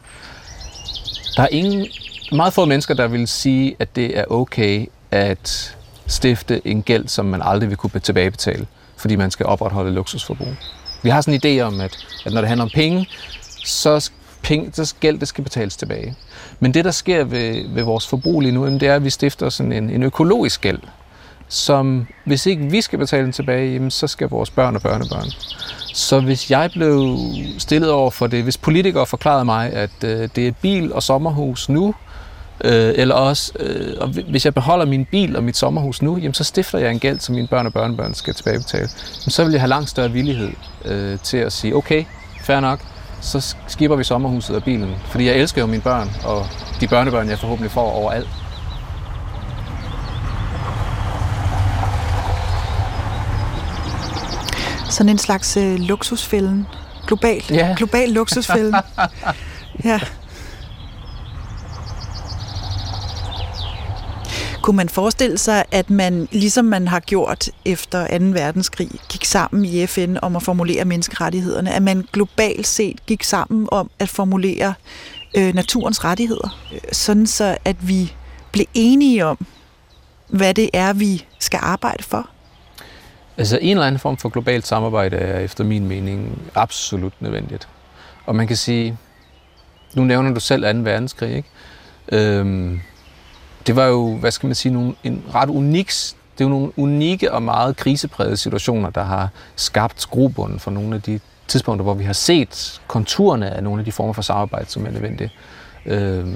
Der 1.36 1.42
er 1.42 1.48
ingen, 1.50 1.86
meget 2.32 2.52
få 2.52 2.64
mennesker, 2.64 2.94
der 2.94 3.08
vil 3.08 3.28
sige, 3.28 3.76
at 3.78 3.96
det 3.96 4.18
er 4.18 4.24
okay 4.30 4.86
at 5.10 5.76
stifte 6.06 6.66
en 6.66 6.82
gæld, 6.82 7.08
som 7.08 7.26
man 7.26 7.40
aldrig 7.44 7.68
vil 7.68 7.76
kunne 7.76 8.00
tilbagebetale, 8.00 8.66
fordi 8.96 9.16
man 9.16 9.30
skal 9.30 9.46
opretholde 9.46 9.92
luksusforbrug. 9.92 10.54
Vi 11.02 11.10
har 11.10 11.20
sådan 11.20 11.40
en 11.44 11.58
idé 11.58 11.62
om, 11.62 11.80
at, 11.80 11.96
at 12.26 12.32
når 12.32 12.40
det 12.40 12.48
handler 12.48 12.64
om 12.64 12.70
penge, 12.74 13.08
så 13.64 14.10
penge, 14.42 14.70
så 14.72 14.94
gæld 15.00 15.18
det 15.18 15.28
skal 15.28 15.44
betales 15.44 15.76
tilbage. 15.76 16.16
Men 16.60 16.74
det, 16.74 16.84
der 16.84 16.90
sker 16.90 17.24
ved, 17.24 17.68
ved 17.68 17.82
vores 17.82 18.06
forbrug 18.06 18.40
lige 18.40 18.52
nu, 18.52 18.66
det 18.66 18.82
er, 18.82 18.94
at 18.94 19.04
vi 19.04 19.10
stifter 19.10 19.48
sådan 19.48 19.72
en, 19.72 19.90
en 19.90 20.02
økologisk 20.02 20.60
gæld, 20.60 20.78
som 21.48 22.06
hvis 22.24 22.46
ikke 22.46 22.70
vi 22.70 22.80
skal 22.80 22.98
betale 22.98 23.24
den 23.24 23.32
tilbage, 23.32 23.72
jamen, 23.72 23.90
så 23.90 24.06
skal 24.06 24.28
vores 24.28 24.50
børn 24.50 24.76
og 24.76 24.82
børnebørn. 24.82 25.30
Så 25.94 26.20
hvis 26.20 26.50
jeg 26.50 26.70
blev 26.72 27.18
stillet 27.58 27.90
over 27.90 28.10
for 28.10 28.26
det, 28.26 28.42
hvis 28.42 28.56
politikere 28.56 29.06
forklarede 29.06 29.44
mig, 29.44 29.72
at 29.72 30.04
øh, 30.04 30.28
det 30.36 30.48
er 30.48 30.52
bil 30.62 30.92
og 30.92 31.02
sommerhus 31.02 31.68
nu, 31.68 31.94
øh, 32.64 32.94
eller 32.96 33.14
også, 33.14 33.52
øh, 33.60 33.94
og 34.00 34.08
hvis 34.08 34.44
jeg 34.44 34.54
beholder 34.54 34.86
min 34.86 35.04
bil 35.04 35.36
og 35.36 35.44
mit 35.44 35.56
sommerhus 35.56 36.02
nu, 36.02 36.16
jamen, 36.16 36.34
så 36.34 36.44
stifter 36.44 36.78
jeg 36.78 36.90
en 36.90 36.98
gæld, 36.98 37.20
som 37.20 37.34
mine 37.34 37.48
børn 37.48 37.66
og 37.66 37.72
børnebørn 37.72 38.14
skal 38.14 38.34
tilbagebetale. 38.34 38.88
Jamen, 39.22 39.30
så 39.30 39.44
vil 39.44 39.52
jeg 39.52 39.60
have 39.60 39.68
langt 39.68 39.90
større 39.90 40.10
villighed 40.10 40.50
øh, 40.84 41.18
til 41.18 41.36
at 41.36 41.52
sige, 41.52 41.76
okay, 41.76 42.04
fair 42.40 42.60
nok, 42.60 42.80
så 43.22 43.56
skipper 43.68 43.96
vi 43.96 44.04
sommerhuset 44.04 44.56
og 44.56 44.64
bilen. 44.64 44.96
Fordi 45.04 45.26
jeg 45.26 45.36
elsker 45.36 45.60
jo 45.60 45.66
mine 45.66 45.82
børn, 45.82 46.10
og 46.24 46.46
de 46.80 46.88
børnebørn, 46.88 47.28
jeg 47.28 47.38
forhåbentlig 47.38 47.70
får 47.70 47.92
overalt. 47.92 48.28
Sådan 54.90 55.10
en 55.10 55.18
slags 55.18 55.56
øh, 55.56 55.78
luksusfælden. 55.78 56.66
Global, 57.06 57.42
ja. 57.50 57.74
global 57.76 58.08
luksusfælden. 58.08 58.74
ja. 59.84 60.00
Kunne 64.62 64.76
man 64.76 64.88
forestille 64.88 65.38
sig, 65.38 65.64
at 65.70 65.90
man, 65.90 66.28
ligesom 66.32 66.64
man 66.64 66.88
har 66.88 67.00
gjort 67.00 67.48
efter 67.64 68.18
2. 68.18 68.24
verdenskrig, 68.24 68.90
gik 69.08 69.24
sammen 69.24 69.64
i 69.64 69.86
FN 69.86 70.16
om 70.22 70.36
at 70.36 70.42
formulere 70.42 70.84
menneskerettighederne, 70.84 71.74
at 71.74 71.82
man 71.82 72.04
globalt 72.12 72.66
set 72.66 73.06
gik 73.06 73.22
sammen 73.22 73.68
om 73.72 73.90
at 73.98 74.08
formulere 74.08 74.74
øh, 75.36 75.54
naturens 75.54 76.04
rettigheder, 76.04 76.58
sådan 76.92 77.26
så 77.26 77.56
at 77.64 77.88
vi 77.88 78.14
blev 78.52 78.66
enige 78.74 79.26
om, 79.26 79.46
hvad 80.28 80.54
det 80.54 80.70
er, 80.72 80.92
vi 80.92 81.24
skal 81.38 81.60
arbejde 81.62 82.02
for? 82.02 82.28
Altså 83.36 83.58
en 83.62 83.70
eller 83.70 83.86
anden 83.86 83.98
form 83.98 84.16
for 84.16 84.28
globalt 84.28 84.66
samarbejde 84.66 85.16
er 85.16 85.40
efter 85.40 85.64
min 85.64 85.88
mening 85.88 86.42
absolut 86.54 87.12
nødvendigt. 87.20 87.68
Og 88.26 88.36
man 88.36 88.46
kan 88.46 88.56
sige, 88.56 88.98
nu 89.94 90.04
nævner 90.04 90.34
du 90.34 90.40
selv 90.40 90.62
2. 90.62 90.78
verdenskrig, 90.78 91.36
ikke? 91.36 91.48
Øhm, 92.12 92.80
det 93.66 93.76
var 93.76 93.86
jo, 93.86 94.16
hvad 94.16 94.30
skal 94.30 94.46
man 94.46 94.54
sige, 94.54 94.72
nogle, 94.72 94.94
en 95.04 95.24
ret 95.34 95.48
unik, 95.48 95.86
det 95.88 96.40
er 96.40 96.44
jo 96.44 96.48
nogle 96.48 96.78
unikke 96.78 97.32
og 97.32 97.42
meget 97.42 97.76
kriseprægede 97.76 98.36
situationer, 98.36 98.90
der 98.90 99.02
har 99.02 99.28
skabt 99.56 100.06
grobunden 100.10 100.58
for 100.58 100.70
nogle 100.70 100.94
af 100.94 101.02
de 101.02 101.20
tidspunkter, 101.48 101.82
hvor 101.82 101.94
vi 101.94 102.04
har 102.04 102.12
set 102.12 102.80
konturerne 102.86 103.50
af 103.50 103.62
nogle 103.62 103.78
af 103.78 103.84
de 103.84 103.92
former 103.92 104.12
for 104.12 104.22
samarbejde, 104.22 104.70
som 104.70 104.86
er 104.86 104.90
nødvendige. 104.90 105.30
Øh, 105.86 106.26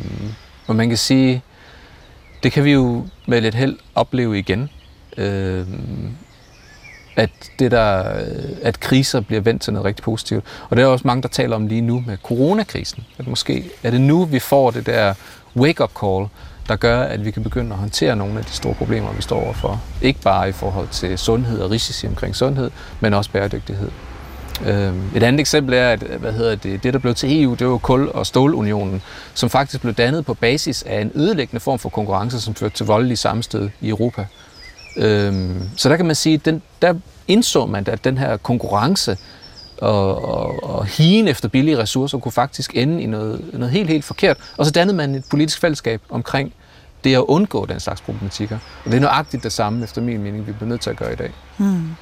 og 0.66 0.76
man 0.76 0.88
kan 0.88 0.98
sige, 0.98 1.42
det 2.42 2.52
kan 2.52 2.64
vi 2.64 2.72
jo 2.72 3.06
med 3.26 3.40
lidt 3.40 3.54
held 3.54 3.76
opleve 3.94 4.38
igen. 4.38 4.70
Øh, 5.16 5.66
at, 7.16 7.30
det 7.58 7.70
der, 7.70 8.16
øh, 8.18 8.26
at 8.62 8.80
kriser 8.80 9.20
bliver 9.20 9.40
vendt 9.40 9.62
til 9.62 9.72
noget 9.72 9.84
rigtig 9.84 10.02
positivt. 10.02 10.44
Og 10.70 10.76
det 10.76 10.82
er 10.82 10.86
også 10.86 11.06
mange, 11.06 11.22
der 11.22 11.28
taler 11.28 11.56
om 11.56 11.66
lige 11.66 11.80
nu 11.80 12.04
med 12.06 12.16
coronakrisen. 12.16 13.04
At 13.18 13.26
måske 13.26 13.70
er 13.82 13.90
det 13.90 14.00
nu, 14.00 14.24
vi 14.24 14.38
får 14.38 14.70
det 14.70 14.86
der 14.86 15.14
wake-up 15.56 15.90
call, 16.00 16.26
der 16.68 16.76
gør, 16.76 17.02
at 17.02 17.24
vi 17.24 17.30
kan 17.30 17.42
begynde 17.42 17.72
at 17.72 17.78
håndtere 17.78 18.16
nogle 18.16 18.38
af 18.38 18.44
de 18.44 18.52
store 18.52 18.74
problemer, 18.74 19.12
vi 19.12 19.22
står 19.22 19.44
overfor. 19.44 19.82
Ikke 20.02 20.20
bare 20.20 20.48
i 20.48 20.52
forhold 20.52 20.88
til 20.88 21.18
sundhed 21.18 21.60
og 21.60 21.70
risici 21.70 22.06
omkring 22.06 22.36
sundhed, 22.36 22.70
men 23.00 23.14
også 23.14 23.30
bæredygtighed. 23.30 23.90
Øhm, 24.66 25.10
et 25.14 25.22
andet 25.22 25.40
eksempel 25.40 25.74
er, 25.74 25.88
at 25.88 25.98
hvad 25.98 26.32
hedder 26.32 26.54
det, 26.54 26.82
det, 26.82 26.92
der 26.92 26.98
blev 26.98 27.14
til 27.14 27.42
EU, 27.42 27.54
det 27.54 27.66
var 27.66 27.78
kul- 27.78 28.10
og 28.14 28.26
stålunionen, 28.26 29.02
som 29.34 29.50
faktisk 29.50 29.80
blev 29.80 29.94
dannet 29.94 30.26
på 30.26 30.34
basis 30.34 30.82
af 30.82 31.00
en 31.00 31.12
ødelæggende 31.14 31.60
form 31.60 31.78
for 31.78 31.88
konkurrence, 31.88 32.40
som 32.40 32.54
førte 32.54 32.76
til 32.76 32.86
voldelige 32.86 33.16
sammenstød 33.16 33.70
i 33.80 33.88
Europa. 33.88 34.26
Øhm, 34.96 35.70
så 35.76 35.88
der 35.88 35.96
kan 35.96 36.06
man 36.06 36.14
sige, 36.14 36.38
den, 36.38 36.62
der 36.82 36.94
indså 37.28 37.66
man, 37.66 37.88
at 37.88 38.04
den 38.04 38.18
her 38.18 38.36
konkurrence 38.36 39.18
og, 39.78 40.24
og, 40.24 40.64
og 40.64 40.86
higen 40.86 41.28
efter 41.28 41.48
billige 41.48 41.78
ressourcer 41.78 42.18
kunne 42.18 42.32
faktisk 42.32 42.70
ende 42.74 43.02
i 43.02 43.06
noget, 43.06 43.50
noget 43.52 43.70
helt, 43.70 43.88
helt 43.88 44.04
forkert. 44.04 44.36
Og 44.56 44.66
så 44.66 44.72
dannede 44.72 44.96
man 44.96 45.14
et 45.14 45.24
politisk 45.30 45.60
fællesskab 45.60 46.00
omkring 46.10 46.52
det 47.04 47.14
at 47.14 47.20
undgå 47.20 47.66
den 47.66 47.80
slags 47.80 48.00
problematikker. 48.00 48.58
Og 48.84 48.90
det 48.90 48.96
er 48.96 49.00
nøjagtigt 49.00 49.42
det 49.42 49.52
samme, 49.52 49.84
efter 49.84 50.02
min 50.02 50.22
mening, 50.22 50.46
vi 50.46 50.52
bliver 50.52 50.68
nødt 50.68 50.80
til 50.80 50.90
at 50.90 50.96
gøre 50.96 51.12
i 51.12 51.16
dag. 51.16 51.30
Hmm. 51.56 51.96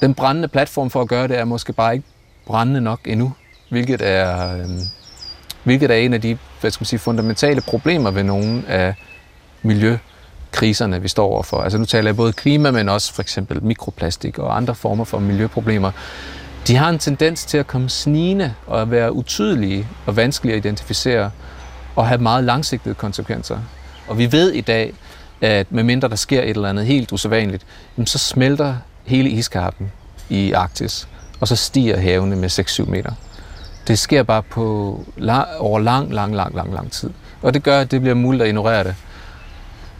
Den 0.00 0.14
brændende 0.14 0.48
platform 0.48 0.90
for 0.90 1.00
at 1.00 1.08
gøre 1.08 1.28
det 1.28 1.38
er 1.38 1.44
måske 1.44 1.72
bare 1.72 1.94
ikke 1.94 2.06
brændende 2.46 2.80
nok 2.80 3.00
endnu, 3.04 3.32
hvilket 3.70 4.00
er, 4.02 4.56
øh, 4.56 4.68
hvilket 5.64 5.90
er 5.90 5.94
en 5.94 6.14
af 6.14 6.20
de 6.20 6.38
hvad 6.60 6.70
skal 6.70 6.82
man 6.82 6.86
sige, 6.86 6.98
fundamentale 6.98 7.60
problemer 7.60 8.10
ved 8.10 8.22
nogle 8.22 8.62
af 8.68 8.94
miljø 9.62 9.98
kriserne, 10.52 11.02
vi 11.02 11.08
står 11.08 11.26
overfor. 11.26 11.62
Altså 11.62 11.78
nu 11.78 11.84
taler 11.84 12.08
jeg 12.08 12.16
både 12.16 12.32
klima, 12.32 12.70
men 12.70 12.88
også 12.88 13.14
for 13.14 13.22
eksempel 13.22 13.64
mikroplastik 13.64 14.38
og 14.38 14.56
andre 14.56 14.74
former 14.74 15.04
for 15.04 15.18
miljøproblemer. 15.18 15.90
De 16.66 16.76
har 16.76 16.88
en 16.88 16.98
tendens 16.98 17.44
til 17.44 17.58
at 17.58 17.66
komme 17.66 17.88
snigende 17.88 18.54
og 18.66 18.82
at 18.82 18.90
være 18.90 19.12
utydelige 19.12 19.88
og 20.06 20.16
vanskelige 20.16 20.56
at 20.56 20.64
identificere 20.64 21.30
og 21.96 22.08
have 22.08 22.18
meget 22.20 22.44
langsigtede 22.44 22.94
konsekvenser. 22.94 23.58
Og 24.08 24.18
vi 24.18 24.32
ved 24.32 24.52
i 24.52 24.60
dag, 24.60 24.94
at 25.40 25.72
medmindre 25.72 26.08
der 26.08 26.16
sker 26.16 26.42
et 26.42 26.50
eller 26.50 26.68
andet 26.68 26.86
helt 26.86 27.12
usædvanligt, 27.12 27.66
så 28.04 28.18
smelter 28.18 28.74
hele 29.04 29.30
iskappen 29.30 29.92
i 30.28 30.52
Arktis, 30.52 31.08
og 31.40 31.48
så 31.48 31.56
stiger 31.56 31.98
havene 31.98 32.36
med 32.36 32.50
6-7 32.50 32.90
meter. 32.90 33.12
Det 33.88 33.98
sker 33.98 34.22
bare 34.22 34.42
på 34.42 35.00
over 35.58 35.78
lang, 35.78 36.12
lang, 36.14 36.34
lang, 36.34 36.54
lang, 36.54 36.74
lang 36.74 36.92
tid. 36.92 37.10
Og 37.42 37.54
det 37.54 37.62
gør, 37.62 37.80
at 37.80 37.90
det 37.90 38.00
bliver 38.00 38.14
muligt 38.14 38.42
at 38.42 38.48
ignorere 38.48 38.84
det. 38.84 38.94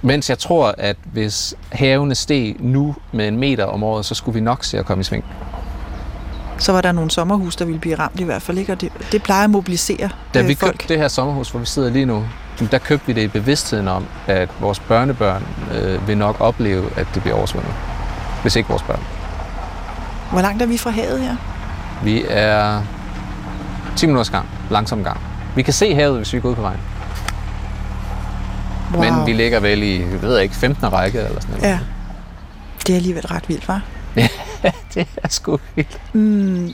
Mens 0.02 0.30
jeg 0.30 0.38
tror, 0.38 0.74
at 0.78 0.96
hvis 1.04 1.54
havene 1.72 2.14
steg 2.14 2.56
nu 2.58 2.94
med 3.12 3.28
en 3.28 3.36
meter 3.36 3.64
om 3.64 3.82
året, 3.82 4.04
så 4.04 4.14
skulle 4.14 4.34
vi 4.34 4.40
nok 4.40 4.64
se 4.64 4.78
at 4.78 4.86
komme 4.86 5.00
i 5.00 5.04
sving. 5.04 5.24
Så 6.58 6.72
var 6.72 6.80
der 6.80 6.92
nogle 6.92 7.10
sommerhus, 7.10 7.56
der 7.56 7.64
ville 7.64 7.80
blive 7.80 7.94
ramt 7.94 8.20
i 8.20 8.24
hvert 8.24 8.42
fald, 8.42 8.58
ikke? 8.58 8.72
Og 8.72 8.80
det, 8.80 8.92
det 9.12 9.22
plejer 9.22 9.44
at 9.44 9.50
mobilisere 9.50 10.08
Da 10.34 10.40
øh, 10.40 10.48
vi 10.48 10.54
folk. 10.54 10.72
købte 10.72 10.88
det 10.88 10.98
her 10.98 11.08
sommerhus, 11.08 11.50
hvor 11.50 11.60
vi 11.60 11.66
sidder 11.66 11.90
lige 11.90 12.04
nu, 12.04 12.24
der 12.70 12.78
købte 12.78 13.06
vi 13.06 13.12
det 13.12 13.22
i 13.22 13.28
bevidstheden 13.28 13.88
om, 13.88 14.04
at 14.26 14.48
vores 14.60 14.80
børnebørn 14.80 15.46
øh, 15.74 16.08
vil 16.08 16.18
nok 16.18 16.36
opleve, 16.40 16.90
at 16.96 17.06
det 17.14 17.22
bliver 17.22 17.36
oversvømmet. 17.36 17.72
Hvis 18.42 18.56
ikke 18.56 18.68
vores 18.68 18.82
børn. 18.82 19.00
Hvor 20.30 20.40
langt 20.40 20.62
er 20.62 20.66
vi 20.66 20.78
fra 20.78 20.90
havet 20.90 21.20
her? 21.20 21.36
Vi 22.04 22.24
er 22.28 22.82
10 23.96 24.06
minutters 24.06 24.30
gang, 24.30 24.48
langsom 24.70 25.04
gang. 25.04 25.20
Vi 25.56 25.62
kan 25.62 25.72
se 25.72 25.94
havet, 25.94 26.16
hvis 26.16 26.32
vi 26.32 26.40
går 26.40 26.48
ud 26.48 26.54
på 26.54 26.62
vejen. 26.62 26.80
Wow. 28.94 29.00
Men 29.04 29.26
vi 29.26 29.32
ligger 29.32 29.60
vel 29.60 29.82
i, 29.82 30.00
jeg 30.00 30.22
ved 30.22 30.38
ikke, 30.38 30.54
15. 30.54 30.92
række 30.92 31.18
eller 31.18 31.40
sådan 31.40 31.56
noget. 31.56 31.68
Ja. 31.70 31.78
Det 32.86 32.92
er 32.92 32.96
alligevel 32.96 33.26
ret 33.26 33.48
vildt, 33.48 33.68
var? 33.68 33.82
Ja, 34.64 34.72
det 34.94 35.06
er 35.16 35.28
sgu 35.28 35.58
vildt. 35.74 36.00
Mm, 36.14 36.72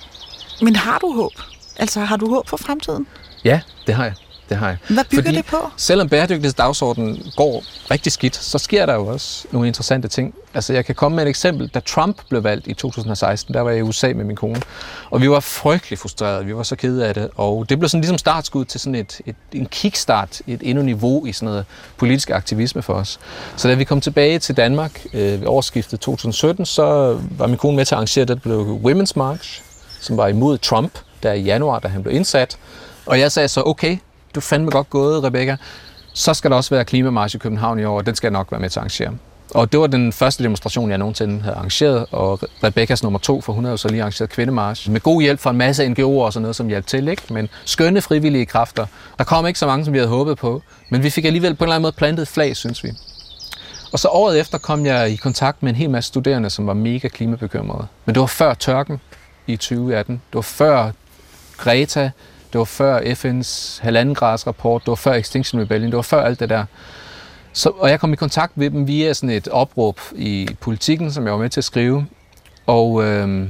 men 0.63 0.77
har 0.77 0.99
du 0.99 1.13
håb? 1.15 1.33
Altså, 1.77 2.01
har 2.01 2.17
du 2.17 2.29
håb 2.35 2.49
for 2.49 2.57
fremtiden? 2.57 3.07
Ja, 3.45 3.61
det 3.87 3.95
har 3.95 4.05
jeg. 4.05 4.15
Det 4.49 4.57
har 4.57 4.69
jeg. 4.69 4.77
Hvad 4.89 5.05
bygger 5.11 5.23
Fordi 5.23 5.37
det 5.37 5.47
på? 5.47 5.71
Selvom 5.77 6.09
bæredygtighedsdagsordenen 6.09 7.33
går 7.37 7.65
rigtig 7.91 8.13
skidt, 8.13 8.37
så 8.37 8.59
sker 8.59 8.87
der 8.87 8.95
jo 8.95 9.07
også 9.07 9.47
nogle 9.51 9.69
interessante 9.69 10.09
ting. 10.09 10.35
Altså, 10.55 10.73
jeg 10.73 10.85
kan 10.85 10.95
komme 10.95 11.17
med 11.17 11.25
et 11.25 11.29
eksempel. 11.29 11.69
Da 11.69 11.81
Trump 11.81 12.23
blev 12.29 12.45
valgt 12.45 12.67
i 12.67 12.75
2016, 12.75 13.55
der 13.55 13.61
var 13.61 13.71
jeg 13.71 13.79
i 13.79 13.83
USA 13.83 14.13
med 14.15 14.25
min 14.25 14.37
kone, 14.37 14.63
og 15.11 15.21
vi 15.21 15.31
var 15.31 15.41
frygtelig 15.41 15.99
frustrerede. 15.99 16.47
Vi 16.47 16.57
var 16.57 16.63
så 16.63 16.77
kede 16.77 17.07
af 17.07 17.15
det, 17.15 17.31
og 17.37 17.69
det 17.69 17.79
blev 17.79 17.89
sådan 17.89 18.01
ligesom 18.01 18.19
startskud 18.19 18.65
til 18.65 18.81
sådan 18.81 18.95
et, 18.95 19.21
et 19.27 19.37
en 19.53 19.67
kickstart, 19.67 20.43
et 20.47 20.61
endnu 20.63 20.85
niveau 20.85 21.27
i 21.27 21.33
sådan 21.33 21.47
noget 21.47 21.65
politisk 21.97 22.31
aktivisme 22.31 22.83
for 22.83 22.95
os. 22.95 23.21
Så 23.57 23.69
da 23.69 23.75
vi 23.75 23.85
kom 23.85 24.01
tilbage 24.01 24.39
til 24.39 24.57
Danmark 24.57 25.05
øh, 25.13 25.41
ved 25.41 25.47
årsskiftet 25.47 26.01
2017, 26.01 26.67
så 26.67 27.19
var 27.39 27.47
min 27.47 27.57
kone 27.57 27.77
med 27.77 27.85
til 27.85 27.95
at 27.95 27.97
arrangere 27.97 28.25
det, 28.25 28.29
der 28.29 28.43
blev 28.43 28.81
Women's 28.85 29.13
March, 29.17 29.63
som 30.01 30.17
var 30.17 30.29
imod 30.29 30.59
Trump, 30.59 30.99
der 31.23 31.33
i 31.33 31.43
januar, 31.43 31.79
da 31.79 31.89
han 31.89 32.03
blev 32.03 32.15
indsat. 32.15 32.59
Og 33.07 33.21
jeg 33.21 33.33
sagde 33.33 33.49
så, 33.49 33.63
okay, 33.67 33.99
du 34.35 34.41
fandme 34.41 34.71
godt 34.71 34.91
gået, 34.91 35.25
Rebecca. 35.25 35.57
Så 36.13 36.35
skal 36.35 36.51
der 36.51 36.57
også 36.57 36.75
være 36.75 36.85
klimamarsch 36.85 37.37
i 37.37 37.39
København 37.39 37.79
i 37.79 37.85
år, 37.85 37.97
og 37.99 38.07
den 38.07 38.15
skal 38.15 38.27
jeg 38.27 38.33
nok 38.33 38.53
være 38.53 38.61
med 38.61 38.71
til 38.71 38.79
at 38.79 38.81
arrangere. 38.81 39.11
Og 39.55 39.73
det 39.73 39.81
var 39.81 39.87
den 39.87 40.13
første 40.13 40.43
demonstration, 40.43 40.91
jeg 40.91 40.99
nogensinde 40.99 41.43
havde 41.43 41.57
arrangeret, 41.57 42.07
og 42.11 42.41
Rebekkas 42.65 43.03
nummer 43.03 43.19
to, 43.19 43.41
for 43.41 43.53
hun 43.53 43.65
havde 43.65 43.73
jo 43.73 43.77
så 43.77 43.89
lige 43.89 44.01
arrangeret 44.01 44.31
kvindemarsch. 44.31 44.91
Med 44.91 45.01
god 45.01 45.23
hjælp 45.23 45.41
fra 45.41 45.51
en 45.51 45.57
masse 45.57 45.87
NGO'er 45.87 46.03
og 46.03 46.33
sådan 46.33 46.43
noget, 46.43 46.57
som 46.57 46.69
hjalp 46.69 46.87
til, 46.87 47.09
ikke? 47.09 47.23
men 47.31 47.49
skønne 47.65 48.01
frivillige 48.01 48.47
kræfter. 48.47 48.87
Der 49.19 49.25
kom 49.25 49.47
ikke 49.47 49.59
så 49.59 49.67
mange, 49.67 49.85
som 49.85 49.95
vi 49.95 49.99
havde 49.99 50.09
håbet 50.09 50.39
på, 50.39 50.63
men 50.91 51.03
vi 51.03 51.11
fik 51.11 51.25
alligevel 51.25 51.55
på 51.55 51.65
en 51.65 51.67
eller 51.67 51.75
anden 51.75 51.83
måde 51.83 51.93
plantet 51.93 52.29
flag, 52.29 52.57
synes 52.57 52.85
vi. 52.85 52.91
Og 53.93 53.99
så 53.99 54.09
året 54.09 54.41
efter 54.41 54.59
kom 54.59 54.87
jeg 54.87 55.11
i 55.11 55.17
kontakt 55.17 55.63
med 55.63 55.71
en 55.71 55.77
hel 55.77 55.91
masse 55.91 56.09
studerende, 56.09 56.51
som 56.51 56.67
var 56.67 56.75
mega 56.75 57.09
klimabekymrede. 57.09 57.87
Men 58.05 58.15
det 58.15 58.21
var 58.21 58.27
før 58.27 58.55
tørken 58.55 59.01
i 59.47 59.57
2018. 59.57 60.15
Det 60.15 60.35
var 60.35 60.41
før 60.41 60.91
Greta. 61.57 62.11
Det 62.53 62.59
var 62.59 62.65
før 62.65 63.01
FN's 63.01 63.83
halvanden 63.83 64.23
rapport. 64.23 64.83
Det 64.83 64.89
var 64.89 64.95
før 64.95 65.13
Extinction 65.13 65.63
Rebellion. 65.63 65.91
Det 65.91 65.97
var 65.97 66.03
før 66.03 66.23
alt 66.23 66.41
det 66.41 66.49
der. 66.49 66.65
Så, 67.53 67.69
og 67.69 67.91
jeg 67.91 68.01
kom 68.01 68.13
i 68.13 68.17
kontakt 68.17 68.57
med 68.57 68.71
dem 68.71 68.87
via 68.87 69.13
sådan 69.13 69.31
et 69.31 69.49
opråb 69.49 70.01
i 70.15 70.49
politikken, 70.61 71.13
som 71.13 71.25
jeg 71.25 71.33
var 71.33 71.39
med 71.39 71.51
til 71.51 71.61
at 71.61 71.65
skrive. 71.65 72.07
Og, 72.67 73.05
øh, 73.05 73.49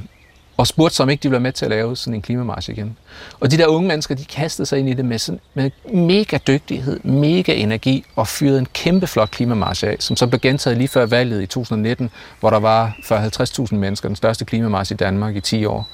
og 0.57 0.67
spurgte 0.67 0.97
så, 0.97 1.03
om 1.03 1.11
ikke 1.11 1.23
de 1.23 1.29
ville 1.29 1.33
være 1.33 1.41
med 1.41 1.53
til 1.53 1.65
at 1.65 1.71
lave 1.71 1.97
sådan 1.97 2.15
en 2.15 2.23
klimamarsch 2.23 2.71
igen. 2.71 2.97
Og 3.41 3.51
de 3.51 3.57
der 3.57 3.67
unge 3.67 3.89
mennesker, 3.89 4.15
de 4.15 4.25
kastede 4.25 4.67
sig 4.67 4.79
ind 4.79 4.89
i 4.89 4.95
det 4.95 5.05
med, 5.05 5.19
sådan, 5.19 5.41
med 5.55 5.71
mega 5.95 6.39
dygtighed, 6.47 7.01
mega 7.01 7.55
energi 7.55 8.05
og 8.17 8.29
fyrede 8.29 8.59
en 8.59 8.67
kæmpe 8.67 9.07
flot 9.07 9.31
klimamarsch 9.31 9.87
af, 9.87 9.97
som 9.99 10.17
så 10.17 10.27
blev 10.27 10.41
gentaget 10.41 10.79
lige 10.79 10.89
før 10.89 11.07
valget 11.07 11.43
i 11.43 11.47
2019, 11.47 12.11
hvor 12.41 12.51
der 12.51 12.59
var 12.59 12.97
40-50.000 12.99 13.75
mennesker, 13.75 14.09
den 14.09 14.17
største 14.17 14.45
klimamarsch 14.45 14.93
i 14.93 14.97
Danmark 14.97 15.37
i 15.37 15.41
10 15.41 15.65
år. 15.65 15.89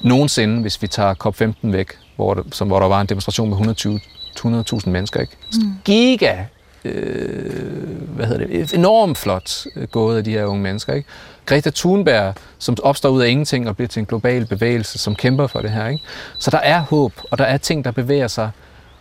Nogensinde, 0.00 0.60
hvis 0.60 0.82
vi 0.82 0.86
tager 0.86 1.14
COP15 1.26 1.54
væk, 1.62 1.88
hvor 2.22 2.34
der, 2.34 2.42
som, 2.52 2.68
hvor 2.68 2.80
der 2.80 2.88
var 2.88 3.00
en 3.00 3.06
demonstration 3.06 3.48
med 3.48 3.56
120 3.56 4.00
100.000 4.38 4.88
mennesker. 4.90 5.20
Ikke? 5.20 5.36
Mm. 5.54 5.74
Giga 5.84 6.44
øh, 6.84 8.14
hvad 8.16 8.26
hedder 8.26 8.46
det, 8.46 8.74
enormt 8.74 9.18
flot 9.18 9.64
øh, 9.76 9.88
gået 9.88 10.16
af 10.16 10.24
de 10.24 10.30
her 10.30 10.44
unge 10.44 10.62
mennesker. 10.62 10.94
Ikke? 10.94 11.08
Greta 11.46 11.70
Thunberg, 11.74 12.34
som 12.58 12.76
opstår 12.82 13.08
ud 13.08 13.22
af 13.22 13.28
ingenting 13.28 13.68
og 13.68 13.76
bliver 13.76 13.88
til 13.88 14.00
en 14.00 14.06
global 14.06 14.46
bevægelse, 14.46 14.98
som 14.98 15.14
kæmper 15.14 15.46
for 15.46 15.60
det 15.60 15.70
her. 15.70 15.88
Ikke? 15.88 16.04
Så 16.38 16.50
der 16.50 16.58
er 16.58 16.80
håb, 16.80 17.12
og 17.30 17.38
der 17.38 17.44
er 17.44 17.56
ting, 17.56 17.84
der 17.84 17.90
bevæger 17.90 18.28
sig 18.28 18.50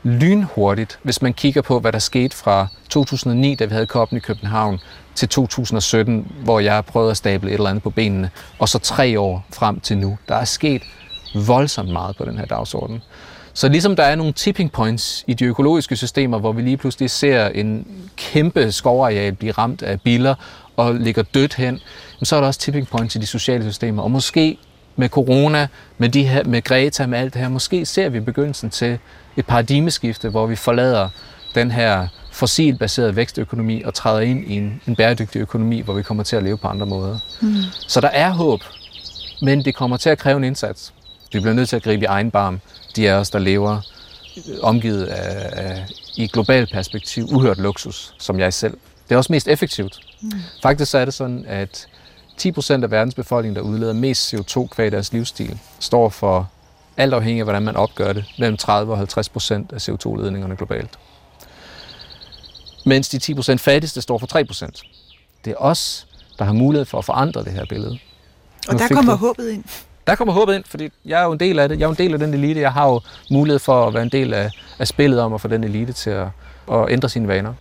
lynhurtigt, 0.03 0.99
hvis 1.03 1.21
man 1.21 1.33
kigger 1.33 1.61
på, 1.61 1.79
hvad 1.79 1.91
der 1.91 1.99
skete 1.99 2.37
fra 2.37 2.67
2009, 2.89 3.55
da 3.55 3.65
vi 3.65 3.73
havde 3.73 3.85
koppen 3.85 4.17
i 4.17 4.19
København, 4.19 4.79
til 5.15 5.29
2017, 5.29 6.31
hvor 6.43 6.59
jeg 6.59 6.85
prøvede 6.85 7.11
at 7.11 7.17
stable 7.17 7.49
et 7.49 7.53
eller 7.53 7.69
andet 7.69 7.83
på 7.83 7.89
benene, 7.89 8.29
og 8.59 8.69
så 8.69 8.79
tre 8.79 9.19
år 9.19 9.45
frem 9.53 9.79
til 9.79 9.97
nu. 9.97 10.17
Der 10.27 10.35
er 10.35 10.45
sket 10.45 10.81
voldsomt 11.33 11.89
meget 11.89 12.15
på 12.15 12.25
den 12.25 12.37
her 12.37 12.45
dagsorden. 12.45 13.01
Så 13.53 13.69
ligesom 13.69 13.95
der 13.95 14.03
er 14.03 14.15
nogle 14.15 14.33
tipping 14.33 14.71
points 14.71 15.23
i 15.27 15.33
de 15.33 15.45
økologiske 15.45 15.95
systemer, 15.95 16.39
hvor 16.39 16.51
vi 16.51 16.61
lige 16.61 16.77
pludselig 16.77 17.09
ser 17.09 17.47
en 17.47 17.87
kæmpe 18.15 18.71
skovareal 18.71 19.35
blive 19.35 19.51
ramt 19.51 19.83
af 19.83 20.01
biler 20.01 20.35
og 20.77 20.95
ligger 20.95 21.23
dødt 21.23 21.53
hen, 21.53 21.79
så 22.23 22.35
er 22.35 22.39
der 22.39 22.47
også 22.47 22.59
tipping 22.59 22.87
points 22.87 23.15
i 23.15 23.19
de 23.19 23.27
sociale 23.27 23.63
systemer. 23.63 24.03
Og 24.03 24.11
måske 24.11 24.57
med 24.95 25.09
corona, 25.09 25.67
med, 25.97 26.09
de 26.09 26.23
her, 26.23 26.43
med 26.43 26.61
Greta, 26.61 27.05
med 27.05 27.19
alt 27.19 27.33
det 27.33 27.41
her, 27.41 27.49
måske 27.49 27.85
ser 27.85 28.09
vi 28.09 28.19
begyndelsen 28.19 28.69
til 28.69 28.97
et 29.37 29.45
paradigmeskifte, 29.45 30.29
hvor 30.29 30.45
vi 30.45 30.55
forlader 30.55 31.09
den 31.55 31.71
her 31.71 32.07
fossilbaserede 32.31 33.15
vækstøkonomi 33.15 33.81
og 33.81 33.93
træder 33.93 34.19
ind 34.19 34.51
i 34.51 34.57
en, 34.57 34.81
en 34.87 34.95
bæredygtig 34.95 35.39
økonomi, 35.39 35.81
hvor 35.81 35.93
vi 35.93 36.03
kommer 36.03 36.23
til 36.23 36.35
at 36.35 36.43
leve 36.43 36.57
på 36.57 36.67
andre 36.67 36.85
måder. 36.85 37.19
Mm. 37.41 37.55
Så 37.87 38.01
der 38.01 38.07
er 38.07 38.29
håb, 38.29 38.61
men 39.41 39.65
det 39.65 39.75
kommer 39.75 39.97
til 39.97 40.09
at 40.09 40.17
kræve 40.17 40.37
en 40.37 40.43
indsats. 40.43 40.93
Vi 41.31 41.39
bliver 41.39 41.53
nødt 41.53 41.69
til 41.69 41.75
at 41.75 41.83
gribe 41.83 42.03
i 42.03 42.05
egen 42.05 42.31
barm. 42.31 42.61
De 42.95 43.09
af 43.09 43.13
os, 43.13 43.29
der 43.29 43.39
lever 43.39 43.81
omgivet 44.61 45.03
af, 45.05 45.49
af 45.65 45.85
i 46.15 46.27
global 46.27 46.67
perspektiv 46.67 47.27
uhørt 47.31 47.57
luksus, 47.57 48.13
som 48.19 48.39
jeg 48.39 48.53
selv. 48.53 48.77
Det 49.09 49.15
er 49.15 49.17
også 49.17 49.33
mest 49.33 49.47
effektivt. 49.47 49.99
Mm. 50.21 50.31
Faktisk 50.61 50.91
så 50.91 50.97
er 50.97 51.05
det 51.05 51.13
sådan, 51.13 51.45
at 51.47 51.87
10% 52.41 52.83
af 52.83 52.91
verdens 52.91 53.15
befolkning, 53.15 53.55
der 53.55 53.61
udleder 53.61 53.93
mest 53.93 54.33
CO2 54.33 54.67
kvæg 54.67 54.91
deres 54.91 55.13
livsstil, 55.13 55.59
står 55.79 56.09
for 56.09 56.49
alt 56.97 57.13
afhængig 57.13 57.39
af, 57.39 57.45
hvordan 57.45 57.63
man 57.63 57.75
opgør 57.75 58.13
det, 58.13 58.25
mellem 58.39 58.57
30 58.57 58.91
og 58.91 58.97
50 58.97 59.29
procent 59.29 59.71
af 59.73 59.89
CO2-ledningerne 59.89 60.55
globalt. 60.55 60.99
Mens 62.85 63.09
de 63.09 63.19
10 63.19 63.33
procent 63.33 63.61
fattigste 63.61 64.01
står 64.01 64.17
for 64.17 64.27
3 64.27 64.45
procent. 64.45 64.81
Det 65.45 65.51
er 65.51 65.57
os, 65.57 66.07
der 66.39 66.45
har 66.45 66.53
mulighed 66.53 66.85
for 66.85 66.97
at 66.97 67.05
forandre 67.05 67.43
det 67.43 67.51
her 67.51 67.65
billede. 67.65 67.99
Og 68.67 68.79
der 68.79 68.87
kommer 68.87 69.11
du... 69.11 69.17
håbet 69.17 69.49
ind. 69.49 69.63
Der 70.07 70.15
kommer 70.15 70.33
håbet 70.33 70.55
ind, 70.55 70.63
fordi 70.67 70.89
jeg 71.05 71.21
er 71.21 71.25
jo 71.25 71.31
en 71.31 71.39
del 71.39 71.59
af 71.59 71.69
det. 71.69 71.79
Jeg 71.79 71.83
er 71.85 71.87
jo 71.87 71.91
en 71.91 71.97
del 71.97 72.13
af 72.13 72.19
den 72.19 72.33
elite. 72.33 72.59
Jeg 72.59 72.73
har 72.73 72.87
jo 72.87 73.01
mulighed 73.31 73.59
for 73.59 73.87
at 73.87 73.93
være 73.93 74.03
en 74.03 74.09
del 74.09 74.33
af, 74.33 74.49
af 74.79 74.87
spillet 74.87 75.19
om 75.19 75.33
at 75.33 75.41
få 75.41 75.47
den 75.47 75.63
elite 75.63 75.93
til 75.93 76.09
at, 76.09 76.27
at 76.71 76.85
ændre 76.89 77.09
sine 77.09 77.27
vaner. 77.27 77.53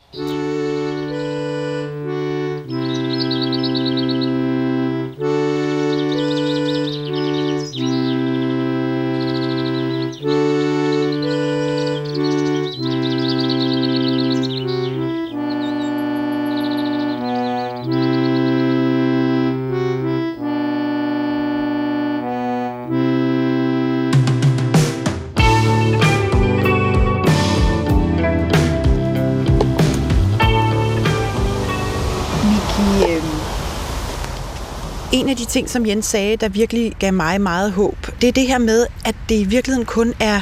Ting, 35.61 35.71
som 35.71 35.87
Jens 35.87 36.07
sagde, 36.07 36.37
der 36.37 36.49
virkelig 36.49 36.93
gav 36.99 37.13
mig 37.13 37.41
meget 37.41 37.73
håb, 37.73 37.97
det 38.21 38.29
er 38.29 38.33
det 38.33 38.47
her 38.47 38.59
med, 38.59 38.87
at 39.05 39.15
det 39.29 39.35
i 39.35 39.45
virkeligheden 39.45 39.87
kun 39.87 40.15
er 40.21 40.41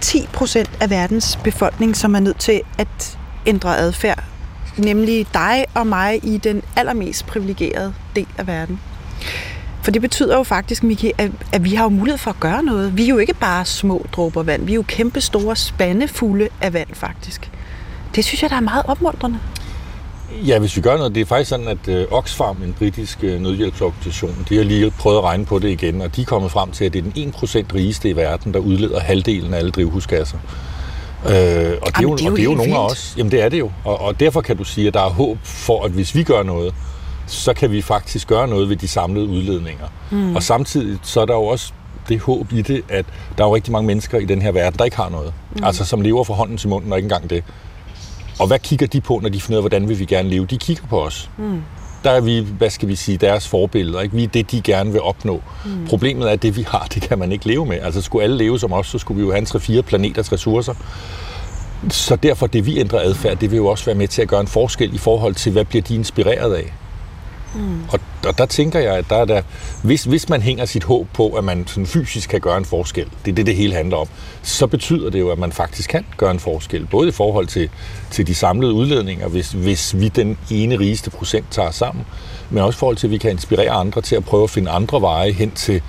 10 0.00 0.28
procent 0.32 0.70
af 0.80 0.90
verdens 0.90 1.38
befolkning, 1.44 1.96
som 1.96 2.14
er 2.14 2.20
nødt 2.20 2.38
til 2.38 2.60
at 2.78 3.18
ændre 3.46 3.78
adfærd. 3.78 4.24
Nemlig 4.76 5.26
dig 5.34 5.64
og 5.74 5.86
mig 5.86 6.20
i 6.22 6.38
den 6.38 6.62
allermest 6.76 7.26
privilegerede 7.26 7.94
del 8.16 8.26
af 8.38 8.46
verden. 8.46 8.80
For 9.82 9.90
det 9.90 10.02
betyder 10.02 10.36
jo 10.36 10.42
faktisk, 10.42 10.82
Miki, 10.82 11.12
at, 11.18 11.30
at 11.52 11.64
vi 11.64 11.74
har 11.74 11.82
jo 11.82 11.88
mulighed 11.88 12.18
for 12.18 12.30
at 12.30 12.40
gøre 12.40 12.62
noget. 12.62 12.96
Vi 12.96 13.04
er 13.04 13.08
jo 13.08 13.18
ikke 13.18 13.34
bare 13.34 13.64
små 13.64 14.06
dråber 14.12 14.42
vand. 14.42 14.64
Vi 14.64 14.72
er 14.72 14.76
jo 14.76 14.84
kæmpe 14.88 15.20
store 15.20 15.56
spandefulde 15.56 16.48
af 16.60 16.72
vand, 16.72 16.88
faktisk. 16.92 17.50
Det 18.14 18.24
synes 18.24 18.42
jeg, 18.42 18.50
der 18.50 18.56
er 18.56 18.60
meget 18.60 18.82
opmuntrende. 18.88 19.38
Ja, 20.46 20.58
hvis 20.58 20.76
vi 20.76 20.80
gør 20.82 20.96
noget, 20.96 21.14
det 21.14 21.20
er 21.20 21.24
faktisk 21.24 21.50
sådan, 21.50 21.68
at 21.68 21.88
øh, 21.88 22.06
Oxfam, 22.10 22.62
en 22.62 22.74
britisk 22.78 23.18
øh, 23.22 23.40
nødhjælpsorganisation, 23.40 24.46
de 24.48 24.56
har 24.56 24.64
lige 24.64 24.90
prøvet 24.90 25.18
at 25.18 25.24
regne 25.24 25.44
på 25.44 25.58
det 25.58 25.68
igen, 25.68 26.00
og 26.00 26.16
de 26.16 26.20
er 26.20 26.24
kommet 26.24 26.50
frem 26.50 26.70
til, 26.70 26.84
at 26.84 26.92
det 26.92 27.06
er 27.06 27.10
den 27.10 27.34
1% 27.34 27.74
rigeste 27.74 28.08
i 28.08 28.16
verden, 28.16 28.54
der 28.54 28.60
udleder 28.60 29.00
halvdelen 29.00 29.54
af 29.54 29.58
alle 29.58 29.70
drivhusgasser. 29.70 30.38
Øh, 31.24 31.32
og 31.32 31.32
det 31.32 31.98
er 31.98 32.02
jo, 32.02 32.16
det 32.16 32.20
er 32.20 32.24
jo, 32.24 32.30
og 32.30 32.36
det 32.36 32.38
er 32.38 32.44
jo 32.44 32.54
nogle 32.54 32.74
af 32.74 32.90
os. 32.90 33.14
Jamen 33.18 33.32
det 33.32 33.42
er 33.42 33.48
det 33.48 33.58
jo. 33.58 33.70
Og, 33.84 34.00
og 34.00 34.20
derfor 34.20 34.40
kan 34.40 34.56
du 34.56 34.64
sige, 34.64 34.88
at 34.88 34.94
der 34.94 35.00
er 35.00 35.10
håb 35.10 35.38
for, 35.42 35.84
at 35.84 35.90
hvis 35.90 36.14
vi 36.14 36.22
gør 36.22 36.42
noget, 36.42 36.74
så 37.26 37.54
kan 37.54 37.70
vi 37.70 37.82
faktisk 37.82 38.28
gøre 38.28 38.48
noget 38.48 38.68
ved 38.68 38.76
de 38.76 38.88
samlede 38.88 39.26
udledninger. 39.26 39.86
Mm. 40.10 40.36
Og 40.36 40.42
samtidig 40.42 40.98
så 41.02 41.20
er 41.20 41.26
der 41.26 41.34
jo 41.34 41.44
også 41.44 41.72
det 42.08 42.20
håb 42.20 42.52
i 42.52 42.62
det, 42.62 42.82
at 42.88 43.06
der 43.38 43.44
er 43.44 43.48
jo 43.48 43.54
rigtig 43.54 43.72
mange 43.72 43.86
mennesker 43.86 44.18
i 44.18 44.24
den 44.24 44.42
her 44.42 44.52
verden, 44.52 44.78
der 44.78 44.84
ikke 44.84 44.96
har 44.96 45.08
noget. 45.08 45.32
Mm. 45.56 45.64
Altså 45.64 45.84
som 45.84 46.00
lever 46.00 46.24
fra 46.24 46.34
hånden 46.34 46.56
til 46.56 46.68
munden 46.68 46.92
og 46.92 46.98
ikke 46.98 47.06
engang 47.06 47.30
det. 47.30 47.44
Og 48.38 48.46
hvad 48.46 48.58
kigger 48.58 48.86
de 48.86 49.00
på, 49.00 49.20
når 49.22 49.28
de 49.28 49.40
finder 49.40 49.58
ud 49.58 49.64
af, 49.64 49.70
hvordan 49.70 49.88
vil 49.88 49.98
vi 49.98 50.04
gerne 50.04 50.28
leve? 50.28 50.46
De 50.46 50.58
kigger 50.58 50.86
på 50.86 51.02
os. 51.02 51.30
Mm. 51.38 51.62
Der 52.04 52.10
er 52.10 52.20
vi, 52.20 52.46
hvad 52.58 52.70
skal 52.70 52.88
vi 52.88 52.94
sige, 52.94 53.18
deres 53.18 53.48
forbilleder. 53.48 54.00
Ikke? 54.00 54.16
Vi 54.16 54.24
er 54.24 54.28
det, 54.28 54.50
de 54.50 54.60
gerne 54.60 54.92
vil 54.92 55.00
opnå. 55.00 55.42
Mm. 55.64 55.86
Problemet 55.86 56.28
er, 56.28 56.32
at 56.32 56.42
det, 56.42 56.56
vi 56.56 56.66
har, 56.68 56.86
det 56.94 57.02
kan 57.02 57.18
man 57.18 57.32
ikke 57.32 57.46
leve 57.46 57.66
med. 57.66 57.78
Altså, 57.82 58.02
skulle 58.02 58.24
alle 58.24 58.36
leve 58.36 58.58
som 58.58 58.72
os, 58.72 58.86
så 58.86 58.98
skulle 58.98 59.20
vi 59.20 59.26
jo 59.26 59.32
have 59.32 59.38
en 59.38 59.78
3-4 59.78 59.80
planeters 59.80 60.32
ressourcer. 60.32 60.74
Så 61.90 62.16
derfor, 62.16 62.46
det 62.46 62.66
vi 62.66 62.78
ændrer 62.78 63.00
adfærd, 63.00 63.36
det 63.36 63.50
vil 63.50 63.56
jo 63.56 63.66
også 63.66 63.84
være 63.84 63.94
med 63.94 64.08
til 64.08 64.22
at 64.22 64.28
gøre 64.28 64.40
en 64.40 64.46
forskel 64.46 64.94
i 64.94 64.98
forhold 64.98 65.34
til, 65.34 65.52
hvad 65.52 65.64
bliver 65.64 65.82
de 65.82 65.94
inspireret 65.94 66.54
af? 66.54 66.74
Mm. 67.56 67.80
Og, 67.88 68.00
og 68.26 68.38
der 68.38 68.46
tænker 68.46 68.80
jeg, 68.80 68.94
at 68.94 69.04
der 69.10 69.16
er 69.16 69.24
der, 69.24 69.42
hvis, 69.82 70.04
hvis 70.04 70.28
man 70.28 70.42
hænger 70.42 70.64
sit 70.64 70.84
håb 70.84 71.08
på, 71.12 71.28
at 71.28 71.44
man 71.44 71.66
sådan 71.66 71.86
fysisk 71.86 72.30
kan 72.30 72.40
gøre 72.40 72.58
en 72.58 72.64
forskel, 72.64 73.06
det 73.24 73.30
er 73.30 73.34
det, 73.34 73.46
det 73.46 73.56
hele 73.56 73.74
handler 73.74 73.96
om, 73.96 74.06
så 74.42 74.66
betyder 74.66 75.10
det 75.10 75.20
jo, 75.20 75.30
at 75.30 75.38
man 75.38 75.52
faktisk 75.52 75.90
kan 75.90 76.04
gøre 76.16 76.30
en 76.30 76.40
forskel, 76.40 76.86
både 76.86 77.08
i 77.08 77.12
forhold 77.12 77.46
til, 77.46 77.68
til 78.10 78.26
de 78.26 78.34
samlede 78.34 78.72
udledninger, 78.72 79.28
hvis, 79.28 79.52
hvis 79.52 79.96
vi 79.98 80.08
den 80.08 80.38
ene 80.50 80.78
rigeste 80.78 81.10
procent 81.10 81.46
tager 81.50 81.70
sammen, 81.70 82.04
men 82.50 82.62
også 82.62 82.76
i 82.76 82.78
forhold 82.78 82.96
til, 82.96 83.06
at 83.06 83.10
vi 83.10 83.18
kan 83.18 83.30
inspirere 83.30 83.70
andre 83.70 84.00
til 84.00 84.16
at 84.16 84.24
prøve 84.24 84.44
at 84.44 84.50
finde 84.50 84.70
andre 84.70 85.00
veje 85.00 85.32
hen 85.32 85.50
til, 85.50 85.82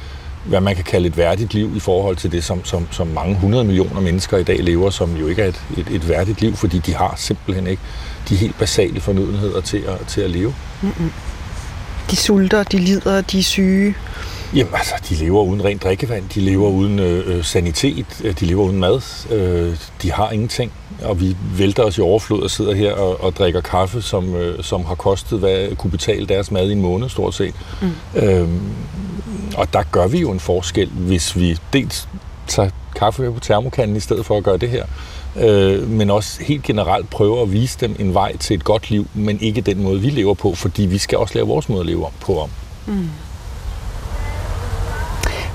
hvad 0.45 0.61
man 0.61 0.75
kan 0.75 0.83
kalde 0.83 1.07
et 1.07 1.17
værdigt 1.17 1.53
liv 1.53 1.75
i 1.75 1.79
forhold 1.79 2.15
til 2.15 2.31
det, 2.31 2.43
som, 2.43 2.65
som, 2.65 2.87
som 2.91 3.07
mange 3.07 3.35
hundrede 3.35 3.63
millioner 3.63 4.01
mennesker 4.01 4.37
i 4.37 4.43
dag 4.43 4.63
lever, 4.63 4.89
som 4.89 5.15
jo 5.15 5.27
ikke 5.27 5.41
er 5.41 5.47
et, 5.47 5.61
et, 5.77 5.87
et 5.91 6.09
værdigt 6.09 6.41
liv, 6.41 6.55
fordi 6.55 6.79
de 6.79 6.95
har 6.95 7.13
simpelthen 7.17 7.67
ikke 7.67 7.81
de 8.29 8.35
helt 8.35 8.57
basale 8.57 9.01
fornødenheder 9.01 9.61
til 9.61 9.77
at, 9.77 10.07
til 10.07 10.21
at 10.21 10.29
leve. 10.29 10.53
Mm-hmm. 10.81 11.11
De 12.11 12.15
sulter, 12.15 12.63
de 12.63 12.77
lider, 12.77 13.21
de 13.21 13.39
er 13.39 13.43
syge. 13.43 13.95
Jamen 14.55 14.73
altså, 14.73 14.93
de 15.09 15.15
lever 15.15 15.43
uden 15.43 15.65
rent 15.65 15.83
drikkevand, 15.83 16.23
de 16.35 16.41
lever 16.41 16.69
uden 16.69 16.99
øh, 16.99 17.37
øh 17.37 17.43
sanitet, 17.43 18.05
øh, 18.23 18.39
de 18.39 18.45
lever 18.45 18.63
uden 18.63 18.79
mad, 18.79 19.01
øh, 19.31 19.77
de 20.01 20.11
har 20.11 20.31
ingenting. 20.31 20.71
Og 21.03 21.21
vi 21.21 21.37
vælter 21.57 21.83
os 21.83 21.97
i 21.97 22.01
overflod 22.01 22.41
og 22.41 22.51
sidder 22.51 22.73
her 22.73 22.93
og, 22.93 23.23
og 23.23 23.35
drikker 23.35 23.61
kaffe, 23.61 24.01
som, 24.01 24.35
øh, 24.35 24.63
som 24.63 24.85
har 24.85 24.95
kostet, 24.95 25.39
hvad 25.39 25.75
kunne 25.75 25.91
betale 25.91 26.25
deres 26.25 26.51
mad 26.51 26.69
i 26.69 26.71
en 26.71 26.81
måned, 26.81 27.09
stort 27.09 27.33
set. 27.33 27.55
Mm. 27.81 27.91
Øhm, 28.15 28.61
og 29.57 29.73
der 29.73 29.83
gør 29.91 30.07
vi 30.07 30.19
jo 30.19 30.31
en 30.31 30.39
forskel, 30.39 30.89
hvis 30.89 31.35
vi 31.35 31.57
dels 31.73 32.07
tage 32.47 32.71
kaffe 32.95 33.31
på 33.31 33.39
termokanden 33.39 33.97
i 33.97 33.99
stedet 33.99 34.25
for 34.25 34.37
at 34.37 34.43
gøre 34.43 34.57
det 34.57 34.69
her. 34.69 34.85
Øh, 35.35 35.89
men 35.89 36.09
også 36.09 36.43
helt 36.43 36.63
generelt 36.63 37.09
prøve 37.09 37.41
at 37.41 37.51
vise 37.51 37.77
dem 37.79 37.95
en 37.99 38.13
vej 38.13 38.37
til 38.37 38.55
et 38.55 38.63
godt 38.63 38.89
liv, 38.89 39.07
men 39.13 39.41
ikke 39.41 39.61
den 39.61 39.83
måde, 39.83 40.01
vi 40.01 40.09
lever 40.09 40.33
på, 40.33 40.55
fordi 40.55 40.85
vi 40.85 40.97
skal 40.97 41.17
også 41.17 41.35
lave 41.35 41.47
vores 41.47 41.69
måde 41.69 41.79
at 41.79 41.85
leve 41.85 42.05
på 42.21 42.41
om. 42.41 42.49
Mm. 42.85 43.09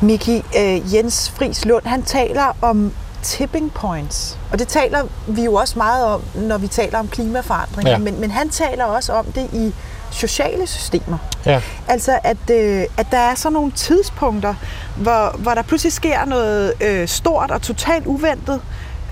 Miki, 0.01 0.37
øh, 0.59 0.95
Jens 0.95 1.31
Friis 1.31 1.65
Lund, 1.65 1.87
han 1.87 2.03
taler 2.03 2.57
om 2.63 2.93
tipping 3.23 3.73
points. 3.73 4.39
Og 4.53 4.59
det 4.59 4.69
taler 4.69 5.07
vi 5.27 5.45
jo 5.45 5.55
også 5.55 5.79
meget 5.79 6.07
om, 6.07 6.23
når 6.35 6.59
vi 6.59 6.67
taler 6.67 6.99
om 6.99 7.09
klimaforandringer. 7.09 7.93
Ja. 7.93 7.99
Men, 7.99 8.21
men 8.21 8.31
han 8.31 8.49
taler 8.49 8.85
også 8.85 9.13
om 9.13 9.25
det 9.25 9.49
i 9.53 9.73
sociale 10.13 10.67
systemer. 10.67 11.19
Ja. 11.47 11.61
Altså, 11.89 12.19
at, 12.25 12.51
øh, 12.51 12.85
at 12.97 13.07
der 13.11 13.19
er 13.19 13.35
sådan 13.35 13.53
nogle 13.53 13.73
tidspunkter, 13.73 14.55
hvor, 14.97 15.37
hvor 15.39 15.55
der 15.55 15.63
pludselig 15.63 15.93
sker 15.93 16.25
noget 16.25 16.73
øh, 16.81 17.09
stort 17.09 17.51
og 17.51 17.63
totalt 17.63 18.07
uventet 18.07 18.61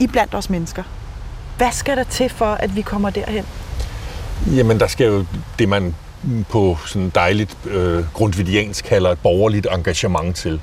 i 0.00 0.06
blandt 0.06 0.34
os 0.34 0.50
mennesker. 0.50 0.82
Hvad 1.56 1.72
skal 1.72 1.96
der 1.96 2.04
til 2.04 2.28
for, 2.28 2.52
at 2.52 2.76
vi 2.76 2.80
kommer 2.80 3.10
derhen? 3.10 3.46
Jamen, 4.56 4.80
der 4.80 4.86
skal 4.86 5.06
jo 5.06 5.24
det, 5.58 5.68
man 5.68 5.94
på 6.48 6.78
sådan 6.86 7.12
dejligt 7.14 7.56
øh, 7.64 8.04
grundvidiansk 8.12 8.84
kalder 8.84 9.10
et 9.10 9.18
borgerligt 9.18 9.66
engagement 9.72 10.36
til. 10.36 10.60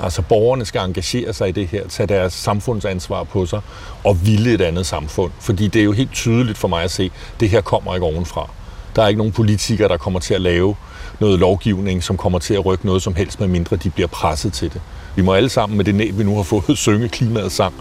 Altså 0.00 0.22
borgerne 0.22 0.64
skal 0.64 0.80
engagere 0.80 1.32
sig 1.32 1.48
i 1.48 1.52
det 1.52 1.66
her, 1.68 1.88
tage 1.88 2.06
deres 2.06 2.32
samfundsansvar 2.32 3.24
på 3.24 3.46
sig 3.46 3.60
og 4.04 4.26
ville 4.26 4.52
et 4.52 4.60
andet 4.60 4.86
samfund. 4.86 5.32
Fordi 5.40 5.68
det 5.68 5.80
er 5.80 5.84
jo 5.84 5.92
helt 5.92 6.12
tydeligt 6.12 6.58
for 6.58 6.68
mig 6.68 6.82
at 6.82 6.90
se, 6.90 7.04
at 7.04 7.40
det 7.40 7.50
her 7.50 7.60
kommer 7.60 7.94
ikke 7.94 8.06
ovenfra. 8.06 8.50
Der 8.96 9.02
er 9.02 9.08
ikke 9.08 9.18
nogen 9.18 9.32
politikere, 9.32 9.88
der 9.88 9.96
kommer 9.96 10.20
til 10.20 10.34
at 10.34 10.40
lave 10.40 10.74
noget 11.20 11.38
lovgivning, 11.38 12.02
som 12.02 12.16
kommer 12.16 12.38
til 12.38 12.54
at 12.54 12.66
rykke 12.66 12.86
noget 12.86 13.02
som 13.02 13.14
helst, 13.14 13.40
med 13.40 13.48
mindre 13.48 13.76
de 13.76 13.90
bliver 13.90 14.06
presset 14.06 14.52
til 14.52 14.72
det. 14.72 14.80
Vi 15.16 15.22
må 15.22 15.32
alle 15.32 15.48
sammen 15.48 15.76
med 15.76 15.84
det 15.84 15.94
næb, 15.94 16.18
vi 16.18 16.24
nu 16.24 16.36
har 16.36 16.42
fået, 16.42 16.78
synge 16.78 17.08
klimaet 17.08 17.52
sang 17.52 17.74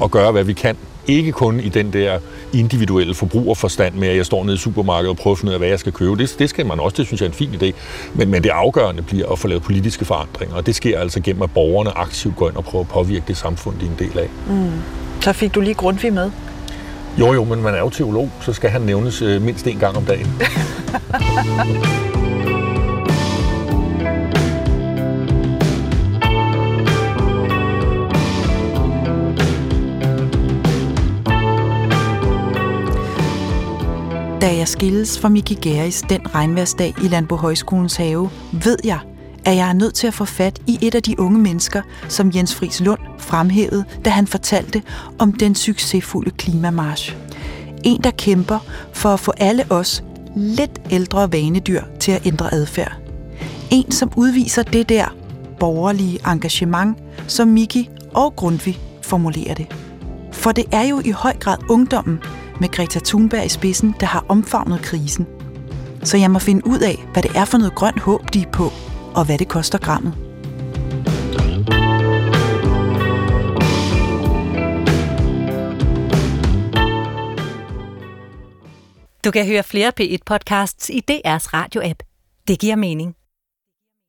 og 0.00 0.10
gøre, 0.10 0.32
hvad 0.32 0.44
vi 0.44 0.52
kan. 0.52 0.76
Ikke 1.06 1.32
kun 1.32 1.60
i 1.60 1.68
den 1.68 1.92
der 1.92 2.18
individuelle 2.52 3.14
forbrugerforstand 3.14 3.94
med, 3.94 4.08
at 4.08 4.16
jeg 4.16 4.26
står 4.26 4.44
nede 4.44 4.54
i 4.54 4.58
supermarkedet 4.58 5.10
og 5.10 5.16
prøver 5.16 5.34
at 5.34 5.38
finde 5.38 5.50
ud 5.50 5.54
af, 5.54 5.60
hvad 5.60 5.68
jeg 5.68 5.78
skal 5.78 5.92
købe. 5.92 6.16
Det, 6.16 6.36
det 6.38 6.50
skal 6.50 6.66
man 6.66 6.80
også, 6.80 6.96
det 6.96 7.06
synes 7.06 7.20
jeg 7.20 7.26
er 7.26 7.30
en 7.30 7.36
fin 7.36 7.54
idé. 7.54 7.72
Men, 8.14 8.30
men 8.30 8.42
det 8.42 8.50
afgørende 8.50 9.02
bliver 9.02 9.32
at 9.32 9.38
få 9.38 9.48
lavet 9.48 9.62
politiske 9.62 10.04
forandringer, 10.04 10.56
og 10.56 10.66
det 10.66 10.74
sker 10.74 11.00
altså 11.00 11.20
gennem, 11.20 11.42
at 11.42 11.50
borgerne 11.50 11.90
aktivt 11.98 12.36
går 12.36 12.48
ind 12.48 12.56
og 12.56 12.64
prøver 12.64 12.84
at 12.84 12.88
påvirke 12.88 13.24
det 13.28 13.36
samfund, 13.36 13.78
de 13.80 13.86
er 13.86 13.90
en 13.90 13.96
del 13.98 14.18
af. 14.18 14.28
Mm. 14.48 14.70
Så 15.20 15.32
fik 15.32 15.54
du 15.54 15.60
lige 15.60 15.74
Grundtvig 15.74 16.12
med. 16.12 16.30
Jo, 17.18 17.32
jo, 17.32 17.44
men 17.44 17.62
man 17.62 17.74
er 17.74 17.78
jo 17.78 17.90
teolog, 17.90 18.30
så 18.40 18.52
skal 18.52 18.70
han 18.70 18.82
nævnes 18.82 19.22
øh, 19.22 19.42
mindst 19.42 19.66
en 19.66 19.78
gang 19.78 19.96
om 19.96 20.04
dagen. 20.04 20.26
Da 34.40 34.56
jeg 34.56 34.68
skilles 34.68 35.18
fra 35.20 35.28
Miki 35.28 35.54
Geris 35.54 36.02
den 36.02 36.34
regnværsdag 36.34 36.94
i 37.04 37.08
Landbo 37.08 37.36
Højskolens 37.36 37.96
have, 37.96 38.30
ved 38.52 38.78
jeg, 38.84 38.98
at 39.48 39.56
jeg 39.56 39.68
er 39.68 39.72
nødt 39.72 39.94
til 39.94 40.06
at 40.06 40.14
få 40.14 40.24
fat 40.24 40.60
i 40.66 40.78
et 40.82 40.94
af 40.94 41.02
de 41.02 41.20
unge 41.20 41.38
mennesker, 41.38 41.82
som 42.08 42.32
Jens 42.34 42.54
Friis 42.54 42.80
Lund 42.80 43.00
fremhævede, 43.18 43.84
da 44.04 44.10
han 44.10 44.26
fortalte 44.26 44.82
om 45.18 45.32
den 45.32 45.54
succesfulde 45.54 46.30
klimamarsch. 46.30 47.16
En, 47.84 48.00
der 48.02 48.10
kæmper 48.10 48.58
for 48.92 49.08
at 49.08 49.20
få 49.20 49.32
alle 49.36 49.64
os 49.70 50.04
lidt 50.36 50.80
ældre 50.90 51.32
vanedyr 51.32 51.82
til 52.00 52.12
at 52.12 52.26
ændre 52.26 52.54
adfærd. 52.54 52.92
En, 53.70 53.90
som 53.90 54.10
udviser 54.16 54.62
det 54.62 54.88
der 54.88 55.14
borgerlige 55.60 56.18
engagement, 56.26 56.98
som 57.26 57.48
Miki 57.48 57.90
og 58.14 58.36
Grundtvig 58.36 58.78
formulerer 59.02 59.54
det. 59.54 59.66
For 60.32 60.52
det 60.52 60.64
er 60.72 60.82
jo 60.82 61.02
i 61.04 61.10
høj 61.10 61.36
grad 61.36 61.56
ungdommen, 61.70 62.18
med 62.60 62.68
Greta 62.68 63.00
Thunberg 63.04 63.44
i 63.44 63.48
spidsen, 63.48 63.94
der 64.00 64.06
har 64.06 64.24
omfavnet 64.28 64.82
krisen. 64.82 65.26
Så 66.02 66.16
jeg 66.16 66.30
må 66.30 66.38
finde 66.38 66.66
ud 66.66 66.78
af, 66.78 67.04
hvad 67.12 67.22
det 67.22 67.30
er 67.34 67.44
for 67.44 67.58
noget 67.58 67.74
grønt 67.74 68.00
håb, 68.00 68.34
de 68.34 68.42
er 68.42 68.50
på, 68.52 68.72
og 69.18 69.24
hvad 69.24 69.38
det 69.38 69.48
koster 69.48 69.78
grammet. 69.78 70.14
Du 79.24 79.30
kan 79.30 79.46
høre 79.46 79.62
flere 79.62 79.92
P1-podcasts 80.00 80.90
i 80.90 81.02
DR's 81.10 81.48
radio-app. 81.54 82.02
Det 82.48 82.60
giver 82.60 82.76
mening. 82.76 83.17